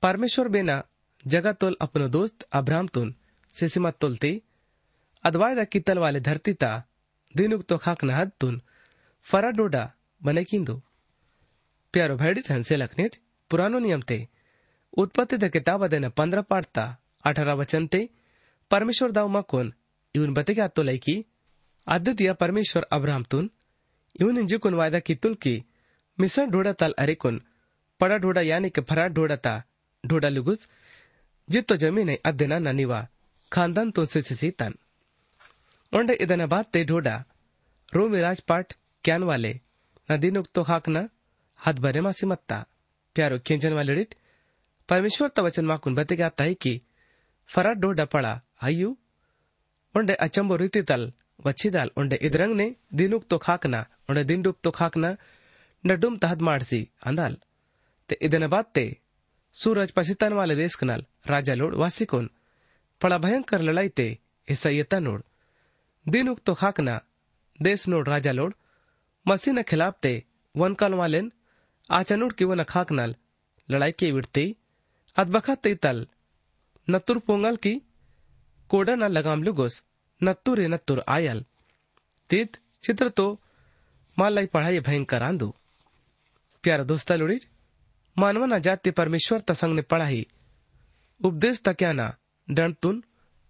परमेश्वर 0.04 0.48
बेना 0.48 0.84
जगह 1.26 1.52
तोल 1.52 1.78
अपनो 1.82 2.08
दोस्त 2.08 2.48
अब्राहम 2.52 2.88
तुन 2.88 3.16
सिसी 3.56 3.80
मत्तोल 3.80 4.18
ती। 4.18 4.42
अदवायदा 5.24 5.64
कितल 5.64 5.98
वाले 5.98 6.20
धरती 6.20 6.54
ता 6.54 6.72
दिनुक 7.36 7.64
तो 7.64 7.78
खाकना 7.78 8.18
हद 8.18 8.32
तुन 8.40 8.62
फरा 9.28 9.50
डोडा 9.50 9.92
बने 10.22 10.44
किंदु। 10.44 10.82
प्यारो 11.94 12.16
भैडी 12.18 12.42
ठनसे 12.42 12.76
लखनेट 12.76 13.16
पुरानो 13.52 13.80
नियम 13.80 14.02
ते। 14.02 14.18
उत्पत्ति 14.98 15.38
द 15.38 15.50
किताब 15.50 15.86
देना 15.88 16.10
पंद्रह 16.10 16.42
पाठता 16.42 16.86
अठारह 17.26 17.54
वचन 17.54 17.88
ते। 17.88 18.00
परमेश्वर 18.72 19.12
दाव 19.12 19.28
मकोन 19.30 19.74
इवन 20.16 20.34
बते 20.34 20.54
क्या 20.54 20.68
तो 20.68 20.84
लैकी 20.84 21.16
आद्यतिया 21.88 22.34
परमेश्वर 22.36 22.88
अब्राहम 22.92 23.24
तुन। 23.24 23.50
इवन 24.22 24.38
इंजुकुन 24.38 24.74
वायदा 24.74 25.00
की 25.00 25.16
तुल 25.16 25.36
की? 25.36 25.56
मिसर 26.18 26.46
ढोड़ा 26.46 26.74
तल 26.74 26.94
अरेकुन 27.00 27.42
पड़ा 28.02 28.18
ढोड़ा 28.18 28.42
यानी 28.42 28.70
के 28.70 28.82
फरा 28.82 29.08
ढोड़ा 29.10 29.36
ता। 29.38 29.56
ढोड़ा 30.04 30.30
लुगुस? 30.30 30.68
जित 31.48 31.68
तो 31.68 31.76
ज़मीन 31.78 32.10
है 32.10 32.20
अध्यना 32.26 32.60
ननिवा 32.62 33.08
खानदान 33.52 33.92
तुन 33.92 34.06
से 34.06 34.22
सिसी 34.24 34.50
तन 34.52 34.76
इदना 36.22 36.46
बात 36.48 36.70
ते 36.74 36.86
ढोड़ा 36.86 37.24
रोमी 37.94 38.20
राजपाट 38.22 38.74
क्यान 39.04 39.24
वाले। 39.24 39.60
नदीनुक 40.10 40.48
तो 40.56 40.64
खाकना 40.64 41.10
हद 41.64 41.80
भरे 41.80 42.02
मासी 42.02 42.26
मत्ता। 42.26 42.58
प्यारो 43.16 43.38
खेजन 43.40 43.74
वाले 43.74 43.96
डिट 43.96 44.16
परमेश्वर 44.90 45.28
तो 45.28 45.42
तवचन 45.42 45.66
माकुन 45.66 45.96
बते 45.96 46.04
बतेगा 46.04 46.30
ताई 46.32 46.54
की 46.56 46.74
फरा 47.50 47.72
डो 47.74 47.92
डपड़ा 47.94 48.34
आयु। 48.64 48.90
उंडे 49.96 50.14
अचंबो 50.16 50.56
रीति 50.56 50.82
तल, 50.82 51.12
वच्छी 51.46 51.70
दाल। 51.70 51.92
उंडे 51.98 52.16
इदरंग 52.24 52.56
ने 52.56 52.68
दिनुक 52.94 53.26
तो 53.30 53.38
खाकना 53.38 53.86
उंडे 54.10 54.24
दिन 54.24 54.42
डूब 54.42 54.56
तो 54.64 54.72
खाकना 54.72 55.16
न। 55.84 55.96
डुम 55.96 56.18
तहद 56.18 56.42
माड़सी 56.42 56.82
अंदाल 57.04 57.38
ते 58.10 58.18
इदन 58.22 58.48
बात 58.48 58.72
ते 58.76 58.86
सूरज 59.56 59.92
पसीतन 59.92 60.34
वाले 60.34 60.56
देश 60.56 60.76
कनाल, 60.76 61.06
राजा 61.28 61.54
लोड 61.54 61.76
वासिकोन 61.76 62.30
पड़ा 63.02 63.18
भयंकर 63.18 63.62
लड़ाई 63.62 63.90
ते 63.90 64.08
ऐसा 64.48 64.70
येता 64.70 65.00
नोड़। 65.00 65.22
दिन 66.06 66.30
उक 66.30 66.40
तो 66.46 66.54
खाकना 66.54 67.00
देश 67.60 67.88
नोड़ 67.88 68.08
राजा 68.08 68.32
लोड। 68.32 68.54
मसीन 69.26 69.62
खिलाफ 69.64 70.00
ते 70.02 70.14
वन 70.56 70.74
कल 70.74 70.94
वालेन 70.94 71.32
आचनुड 71.90 72.34
की 72.34 72.46
वन 72.46 72.64
खाकनाल 72.74 73.16
लड़ाई 73.70 73.92
के 74.00 74.12
विड़ते 74.12 74.46
अदबखा 75.16 75.56
ते 75.64 75.74
तल 75.86 76.06
नतुर 76.88 77.20
पोंगल 77.28 77.56
की 77.66 77.74
कोडा 78.70 78.96
न 78.96 79.08
लगाम 79.18 79.44
लुगोस 79.44 79.82
नत्तुरे 80.22 80.68
नत्तुर 80.68 81.04
आयल 81.16 81.44
तीत 82.30 82.58
चित्र 82.84 83.10
तो 83.18 83.28
मालाई 84.18 84.46
पढ़ाई 84.54 84.80
भयंकर 84.88 85.24
आंदू 85.24 85.54
प्यारा 86.64 86.84
दोस्ता 86.92 87.16
लुड़ी 87.16 87.40
मानवना 88.18 88.58
जाति 88.66 88.92
परमेश्वर 89.00 89.40
तसंग 89.48 89.76
ने 89.76 89.82
पढ़ाई 89.94 90.26
उपदेश 91.22 91.62
तक्याना 91.66 92.08
डंतुन 92.48 93.04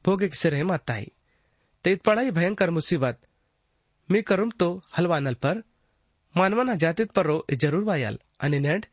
भोगे 0.06 0.30
से 0.42 0.50
रहे 0.50 0.64
माताई 0.72 1.12
तेत 1.86 2.02
पढ़ाई 2.06 2.32
भयंकर 2.32 2.70
मुसीबत 2.72 3.20
मी 4.10 4.22
करुम 4.30 4.50
तो 4.60 4.70
हलवानल 4.98 5.34
पर 5.46 5.62
मानवानं 6.36 6.78
जातीत 6.78 7.20
रो 7.20 7.46
ज़रूर 7.54 7.84
वायाल। 7.84 8.18
आणि 8.42 8.60
नेंड 8.60 8.86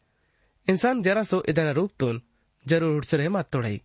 इन्सान 0.69 1.03
जरासो 1.03 1.43
इदन 1.49 1.69
रूप 1.75 1.91
तो 2.01 2.13
ज़रूर 2.67 2.93
हुडसरे 2.95 3.29
मात 3.29 3.51
तोडाई। 3.53 3.81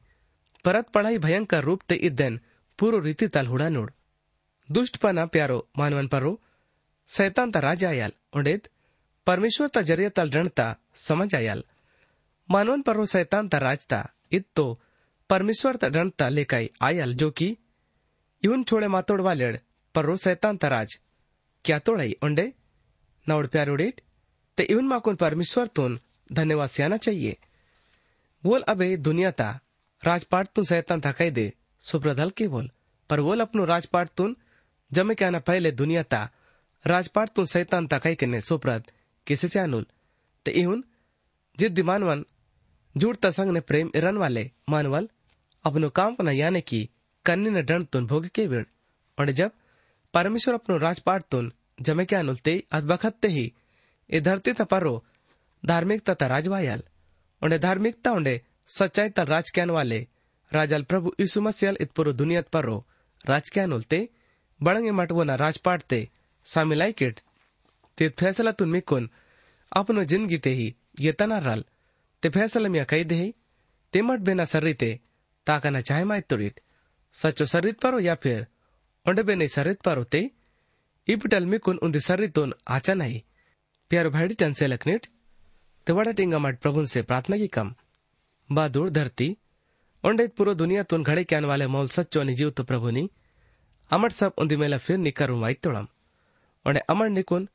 परत 0.65 0.89
पढ़ाई 0.89 1.17
भयंकर 1.19 1.63
रूप 1.63 1.81
ते 1.89 1.95
इदन 2.07 2.39
पूर्व 2.79 3.11
तल 3.11 3.27
ताल 3.29 3.47
हुडानूड 3.47 3.91
दुष्टपणा 4.69 5.25
प्यारो 5.27 5.57
मानवन 5.77 6.07
परो, 6.07 6.39
सैतान 7.09 7.51
ता 7.51 7.59
राज 7.59 7.85
आयाल 7.85 8.11
उंडेत 8.33 8.67
परमेश्वर 9.27 9.67
ता 9.67 9.81
जरिय 9.83 10.09
तल 10.09 10.29
रणता 10.31 10.65
समझ 10.97 11.33
आयाल। 11.35 11.63
मानवन 12.49 12.81
परो 12.81 13.05
सैतान 13.07 13.47
ता 13.49 13.57
राजता 13.59 14.01
इत 14.31 14.45
तो 14.55 14.65
परमेश्वर 15.29 15.75
ता 15.75 15.87
रणता 15.89 16.29
लेकाई 16.29 16.69
आयाल, 16.81 17.13
जो 17.13 17.29
कि 17.31 17.47
इवन 18.43 18.63
छोड़े 18.63 18.87
मातोड़ 18.87 19.21
वालेड़ 19.21 19.55
रो 19.95 20.15
सैतान 20.17 20.57
ता 20.57 20.67
राज। 20.67 20.99
क्या 21.65 21.79
तोड़ाई, 21.79 22.15
उंडे? 22.23 22.51
नवड़ 23.27 23.47
प्यारोडेट 23.47 24.01
ते 24.57 24.63
इवन 24.63 24.85
माकुन 24.85 25.15
परमेश्वर 25.15 25.67
तुन 25.67 25.99
धन्यवाद 26.31 26.69
सियाना 26.69 26.97
चाहिए। 26.97 27.37
बोल 28.43 28.61
अबे 28.61 28.97
दुनिया 28.97 29.31
ता, 29.31 29.59
राजपाट 30.03 30.47
तुन 30.47 30.63
सैतान 30.63 31.01
था 31.01 31.11
कह 31.11 31.29
दे 31.29 31.53
सुप्रदल 31.79 32.29
के 32.29 32.47
बोल। 32.47 32.69
पर 33.09 33.21
बोल 33.21 33.39
अपनो 33.39 33.65
राजपाट 33.65 34.09
तुन, 34.17 34.35
जमे 34.91 35.15
क्या 35.15 35.29
ना 35.29 35.39
पहले 35.39 35.71
दुनिया 35.71 36.03
ता, 36.03 36.29
राजपाट 36.85 37.29
तुन 37.29 37.45
सैतान 37.45 37.87
कह 37.87 38.13
के 38.13 38.41
सुप्रद 38.41 38.91
किसे 39.27 39.47
से 39.47 39.59
अनुल 39.59 39.85
ते 40.45 40.51
इहुन, 40.51 40.83
जिद्दी 41.57 41.81
मानवन 41.81 42.25
जुड़ता 42.95 43.31
संग 43.31 43.51
ने 43.51 43.59
प्रेम 43.59 43.91
इरन 43.95 44.17
वाले 44.17 44.51
मानवल, 44.69 45.09
अपनो 45.65 45.89
काम 45.89 46.15
पना 46.15 46.31
याने 46.31 46.61
की 46.61 46.89
कन्नी 47.25 47.49
न 47.49 47.65
डंड 47.65 47.85
तुन 47.87 48.05
भोग 48.07 48.27
के 48.27 48.47
विड़ 48.47 48.65
और 49.17 49.31
जब 49.31 49.51
परमेश्वर 50.13 50.53
अपनो 50.53 50.77
राजपाट 50.77 51.23
तुन 51.31 51.51
क्या 51.79 52.19
अनुलते 52.19 52.63
अदबखत्ते 52.73 53.27
ही 53.27 53.51
ए 54.09 54.19
धरती 54.21 54.53
ता 54.53 54.65
धार्मिकता 55.63 56.13
ता 56.13 56.27
राजवायल 56.27 56.83
उन्हें 57.41 57.59
धार्मिकता 57.61 58.11
उन्हें 58.11 58.39
सच्चाई 58.69 59.09
ता 59.09 59.23
राजक्यान 59.23 59.69
वाले 59.69 59.99
राजल 60.51 60.83
प्रभु 60.83 61.11
यीशु 61.19 61.41
मसीहल 61.41 61.77
इत 61.81 61.91
पुरो 61.95 62.13
दुनियत 62.13 62.47
परो 62.49 62.77
राजक्यान 63.25 63.73
उलते 63.73 64.07
बड़ंगे 64.59 64.91
मटवो 64.91 65.23
ना 65.23 65.51
ते 65.89 66.07
सामिलाई 66.47 66.91
किट 66.93 67.19
ते 67.97 68.09
फैसला 68.19 68.51
तुन 68.51 68.69
मिकुन 68.69 69.09
अपनो 69.71 70.03
ज़िंदगी 70.03 70.37
ते 70.37 70.49
ही 70.53 70.73
ये 70.99 71.11
तना 71.19 71.37
रल 71.39 71.63
ते 72.23 72.29
फैसला 72.29 72.69
मिया 72.69 72.83
कही 72.83 73.03
दे 73.03 73.33
ते 73.93 74.01
मट 74.01 74.19
बेना 74.27 74.45
सर्री 74.45 74.73
ते 74.73 74.91
ताका 75.47 75.69
ना 75.69 75.81
चाहे 75.81 76.03
माय 76.03 76.21
तुरित 76.29 76.61
सचो 77.15 77.45
सर्रित 77.45 77.79
परो 77.79 77.99
या 77.99 78.15
फिर 78.23 78.45
उंडे 79.05 79.23
बेने 79.23 79.47
सर्रित 79.47 79.81
परो 79.81 80.03
ते 80.03 80.29
ಇಪಿಟಲ್ಮಿಕುನ್ 81.07 81.81
ಉಂದು 81.85 81.99
ಸರ್ರಿತೋನ್ 82.07 82.53
ಆಚನೈ 82.75 83.13
ಪ್ಯಾರು 83.91 84.09
ಭೈಡಿ 84.15 84.37
ಟನ್ಸೆ 84.43 84.67
ಲಕ್ನಿಟ್ 84.73 85.05
तेवाड़ा 85.87 86.11
टिंगा 86.11 86.37
मठ 86.39 86.55
प्रभु 86.61 86.83
से 86.91 87.01
प्रार्थना 87.01 87.37
की 87.37 87.47
कम। 87.47 87.67
बादूर 88.49 88.87
धरती। 88.89 89.27
ओंडेत 90.03 90.31
पूरो 90.37 90.53
दुनिया 90.53 90.83
तुन 90.83 91.03
घड़े 91.03 91.23
क्यान 91.23 91.45
वाले 91.45 91.67
मौल 91.67 91.87
सच्चो 91.87 92.23
निजीव 92.23 92.49
तो 92.49 92.63
प्रभु 92.63 92.89
नी 92.89 93.03
अमर 93.91 94.11
सब 94.11 94.31
उन्दी 94.37 94.55
मेला 94.55 94.77
फिर 94.77 94.97
निकर 94.97 95.31
वाई 95.43 95.53
तोड़म 95.63 95.85
ओंडे 96.65 96.81
अमर 96.89 97.09
निकुन। 97.09 97.47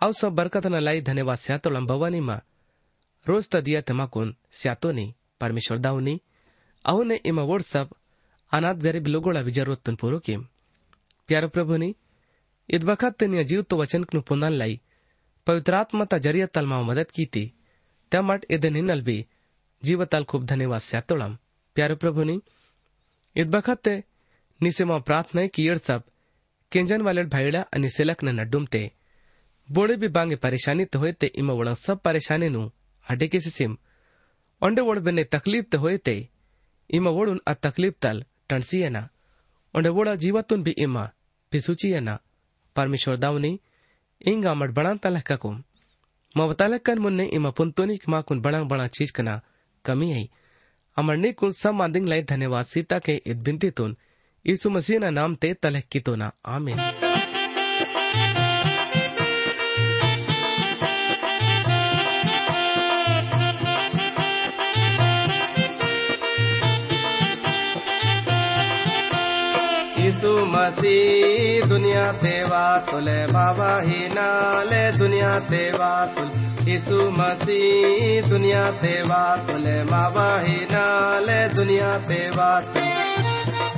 आउ 0.00 0.12
सब 0.12 0.32
बरकत 0.38 0.66
न 0.66 0.80
लाई 0.80 1.00
धन्यवाद 1.02 1.38
स्या 1.38 1.58
तोड़म 1.58 1.86
भवानी 1.86 2.20
माँ। 2.20 2.40
रोज 3.26 3.44
त 3.48 3.62
दिया 3.66 3.80
तमा 3.84 4.06
कुन 4.06 4.34
स्यातो 4.52 4.92
नी, 4.92 5.06
परमेश्वर 5.40 5.78
दाऊ 5.78 6.00
नी। 6.00 6.14
ने 7.04 7.16
इमा 7.26 7.42
वोड़ 7.42 7.62
सब 7.64 7.86
अनाथ 8.52 8.76
गरीब 8.86 9.06
लोगोड़ा 9.06 9.42
भी 9.42 9.52
पूरो 9.96 10.18
किम। 10.20 10.40
प्यारो 11.28 11.48
बखत 12.68 13.22
तो 13.68 13.76
वचन 13.76 14.04
कनु 14.04 14.20
पुनल 14.28 14.52
लाई 14.58 14.80
पवित्रात्मा 15.46 16.04
ता 16.04 16.18
ज़रिया 16.18 16.46
तल 16.54 16.66
माव 16.66 16.84
मदद 16.84 17.10
की 17.16 17.26
थी 17.34 17.44
त्या 18.12 18.22
मट 18.22 18.44
इदन 18.50 18.74
हिनल 18.76 19.00
भी 19.02 19.24
जीवताल 19.82 20.24
खूब 20.30 20.44
धन्यवाद 20.46 20.80
स्यातोळं 20.80 21.34
प्यारो 21.76 21.96
प्रभुनी 22.02 22.38
इद 23.36 23.50
बखत 23.54 23.84
ते 23.84 23.94
निसे 24.60 24.84
माव 24.84 25.00
प्रार्थना 25.08 25.46
की 25.54 25.66
येड 25.66 25.78
सब 25.88 26.02
केंजन 26.72 27.02
वाले 27.02 27.22
भाईड़ा 27.34 27.60
अनि 27.72 27.88
सिलक 27.96 28.24
न 28.24 28.34
नड्डुमते 28.40 28.82
बोड़े 29.68 29.96
भी 29.96 30.08
बांगे 30.08 30.36
परेशानी 30.44 30.84
तो 30.92 30.98
होते 30.98 31.26
इमा 31.38 31.52
वड़ा 31.54 31.74
सब 31.86 32.00
परेशानी 32.04 32.48
नु 32.48 32.68
हटे 33.06 33.28
के 33.28 33.40
सिम 33.40 33.76
ओंडे 34.62 34.82
वोड़ 34.82 34.98
बने 35.08 35.24
तकलीफ़ 35.36 35.66
तो 35.72 35.78
होते 35.78 36.16
इमा 36.90 37.10
वोड़ुन 37.16 37.40
अ 37.46 37.54
तकलीफ़ 37.66 37.94
तल 38.02 38.24
टणसीयना 38.48 39.08
ओंडे 39.74 39.88
वोड़ा 39.96 40.14
जीवतुन 40.24 40.62
भी 40.62 40.74
इमा 40.86 41.10
पिसुचियना 41.52 42.18
परमेश्वर 42.78 43.16
दावनी 43.24 43.58
इंगा 44.32 44.54
मड 44.60 44.74
बड़ा 44.74 44.94
तलह 45.04 45.22
ककुम 45.26 45.62
मवतालक 46.34 46.82
कर 46.86 46.98
मुन्ने 47.04 47.24
इमा 47.36 47.50
पुंतोनी 47.58 47.98
मा 48.08 48.20
कुन 48.28 48.40
बड़ा 48.42 48.62
बड़ा 48.72 48.86
चीज़ 48.98 49.12
कना 49.16 49.40
कमी 49.84 50.28
अमर 50.96 51.16
ने 51.16 51.32
कुन 51.40 51.50
सब 51.62 51.74
मादिंग 51.74 52.08
लाई 52.08 52.22
धन्यवाद 52.30 52.66
सीता 52.66 52.98
के 53.06 53.20
इत 53.26 53.36
बिंती 53.48 53.70
तुन 53.78 53.96
यीशु 54.44 54.70
मसीह 54.70 54.98
ना 54.98 55.10
नाम 55.10 55.34
ते 55.42 55.54
तलह 55.62 55.82
की 55.92 56.00
तो 56.00 56.14
ना 56.16 56.32
आमीन 56.56 57.37
यीशु 70.18 70.38
मसीह 70.38 71.68
दुनिया 71.68 72.12
तेवा 72.12 72.78
तुले, 72.78 73.26
बाबा 73.26 73.80
ही 73.80 74.08
नाले, 74.08 74.98
दुनिया 74.98 75.38
तेवा 75.38 76.06
तुल। 76.06 76.30
यीशु 76.68 77.10
मसीह, 77.10 78.30
दुनिया 78.30 78.70
सेवा 78.70 79.36
तुले, 79.36 79.84
बाबा 79.84 80.40
ही 80.40 80.66
नाले, 80.70 81.48
दुनिया 81.48 81.98
तेवा 81.98 82.60
तुल। 82.60 83.77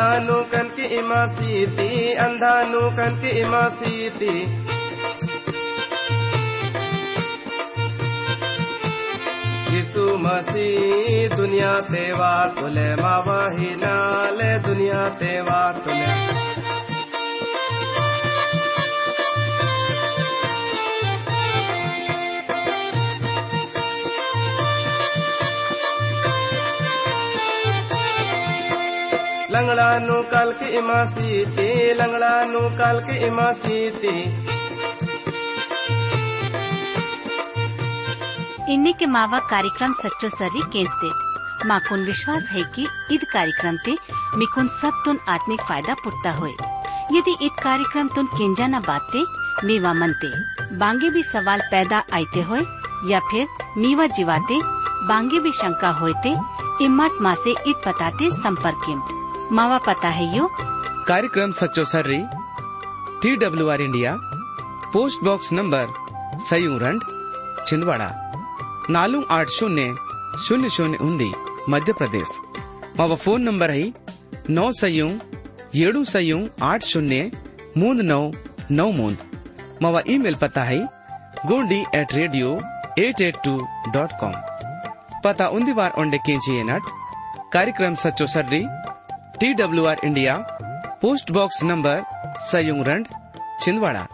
अंधानु 0.00 0.34
कन 0.42 0.68
की 3.20 3.44
सीती 3.74 4.34
मसीह 10.22 11.36
दुनिया 11.36 11.80
ते 11.80 12.12
मावा 13.02 13.40
ही 13.58 13.74
नाले 13.76 14.58
दुनिया 14.68 15.08
ते 15.08 15.40
वात 15.40 15.84
లంగళాను 29.60 30.18
के 30.58 30.66
ఇమాసీతి 30.78 31.66
లంగళాను 31.98 32.60
కాల్కి 32.78 33.16
ఇమాసీతి 33.26 34.14
के 39.00 39.06
ಮಾವ 39.16 39.32
ಕಾರ್ಯಕ್ರಮ 39.52 39.92
ಸಚ್ಚೋ 40.02 40.28
ಸರ್ರಿ 40.38 40.62
ಕೇಸ್ದೆ 40.74 41.10
माकुन 41.70 42.00
विश्वास 42.10 42.44
है 42.54 42.62
कि 42.74 42.84
ईद 43.14 43.22
कार्यक्रम 43.34 43.76
ते 43.86 43.92
मिकुन 44.40 44.68
सब 44.76 44.94
तुन 45.04 45.16
आत्मिक 45.34 45.60
फ़ायदा 45.68 45.94
पुटता 46.04 46.32
हो 46.38 46.48
यदि 47.16 47.34
ईद 47.46 47.56
कार्यक्रम 47.66 48.08
तुन 48.16 48.26
किंजा 48.36 48.66
न 48.66 48.80
बाते, 48.88 49.20
मीवा 49.66 49.92
मनते, 50.00 50.30
बांगे 50.80 51.10
भी 51.16 51.22
सवाल 51.34 51.60
पैदा 51.72 51.98
आते 52.18 52.42
हो 52.50 52.64
या 53.12 53.20
फिर 53.30 53.46
मीवा 53.82 54.06
जीवाते, 54.18 54.58
बांगे 55.10 55.40
भी 55.46 55.52
शंका 55.62 55.90
होते 56.02 56.32
इमाट 56.86 57.24
मासे 57.26 57.54
ईद 57.70 57.78
बताते 57.86 58.30
संपर्क 58.42 58.86
मावा 59.52 59.78
पता 59.78 60.08
है 60.08 60.24
यू? 60.36 60.48
कार्यक्रम 61.06 61.52
सचो 61.52 61.84
सर्री 61.84 62.18
T 63.22 63.30
W 63.36 63.68
R 63.68 63.80
India 63.80 64.14
post 64.92 65.24
box 65.24 65.52
number 65.52 65.86
सयू 66.40 66.76
रंड, 66.78 67.02
छिंदवाड़ा, 67.66 68.08
नालू 68.90 69.22
आठ 69.30 69.48
शून्य 69.48 69.94
शून्य 70.46 70.68
शून्य 70.68 70.98
उन्दी, 71.02 71.30
मध्य 71.68 71.92
प्रदेश। 71.92 72.38
मावा 72.98 73.16
फ़ोन 73.16 73.42
नंबर 73.42 73.70
है 73.70 73.84
नौ 74.50 74.70
सयू, 74.72 75.08
येडू 75.74 75.88
ಏಳು 75.88 76.00
ಸಯು 76.04 76.38
ಆಟ್ 76.62 76.84
ಶೂನ್ಯ 76.84 77.18
नौ 77.80 77.90
ನೌ 78.02 78.22
ನೌ 78.78 78.88
ಮೂಂದ್ 78.92 79.20
ಮವ 79.84 79.98
ಇಮೇಲ್ 80.06 80.38
ಪತಾ 80.40 80.62
high 80.70 80.80
Gondi 81.50 81.80
at 82.00 82.14
at 82.22 82.34
at 83.04 83.20
at 83.26 83.38
two 83.44 83.54
dot 83.96 84.16
com 84.22 84.40
ಪತಾ 85.26 85.46
ಉಂದಿವಾರ್ 85.58 85.94
ಒಂಡೆ 86.02 86.20
ಕೇಂಚಿ 86.28 86.52
ಏನಟ್ 86.62 86.88
कार्यक्रम 87.52 87.94
सचो 87.94 88.26
सर्री 88.26 88.60
T 89.40 89.52
W 89.54 89.84
R 89.86 90.00
India, 90.04 90.36
post 91.02 91.30
box 91.32 91.62
number, 91.64 92.02
सयुंग 92.40 93.04
Chhindwara 93.62 94.06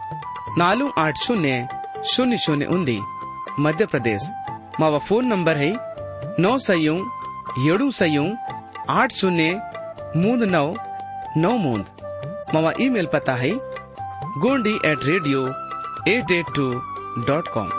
नालू 0.57 0.89
आठ 0.97 1.17
शून्य 1.23 1.67
शून्य 2.11 2.37
शून्य 2.37 2.65
उन्दी 2.65 2.99
मध्य 3.59 3.85
प्रदेश। 3.85 4.29
मावा 4.79 4.97
फ़ोन 4.99 5.25
नंबर 5.25 5.57
है 5.57 5.71
नौ 6.39 6.57
सयुंग 6.57 7.67
एडू 7.67 7.89
सयुंग, 7.91 8.35
आठ 8.89 9.11
शून्य, 9.11 9.61
मूंद 10.17 10.43
नौ 10.45 10.65
नौ 11.37 11.55
मूंद। 11.57 11.85
मावा 12.53 12.71
ईमेल 12.81 13.07
पता 13.13 13.33
है 13.35 13.51
Gondi 14.41 14.75
at 14.85 15.05
radio 15.05 15.45
at 16.07 16.31
at 16.31 16.55
two 16.55 16.69
dot 17.27 17.47
com 17.47 17.69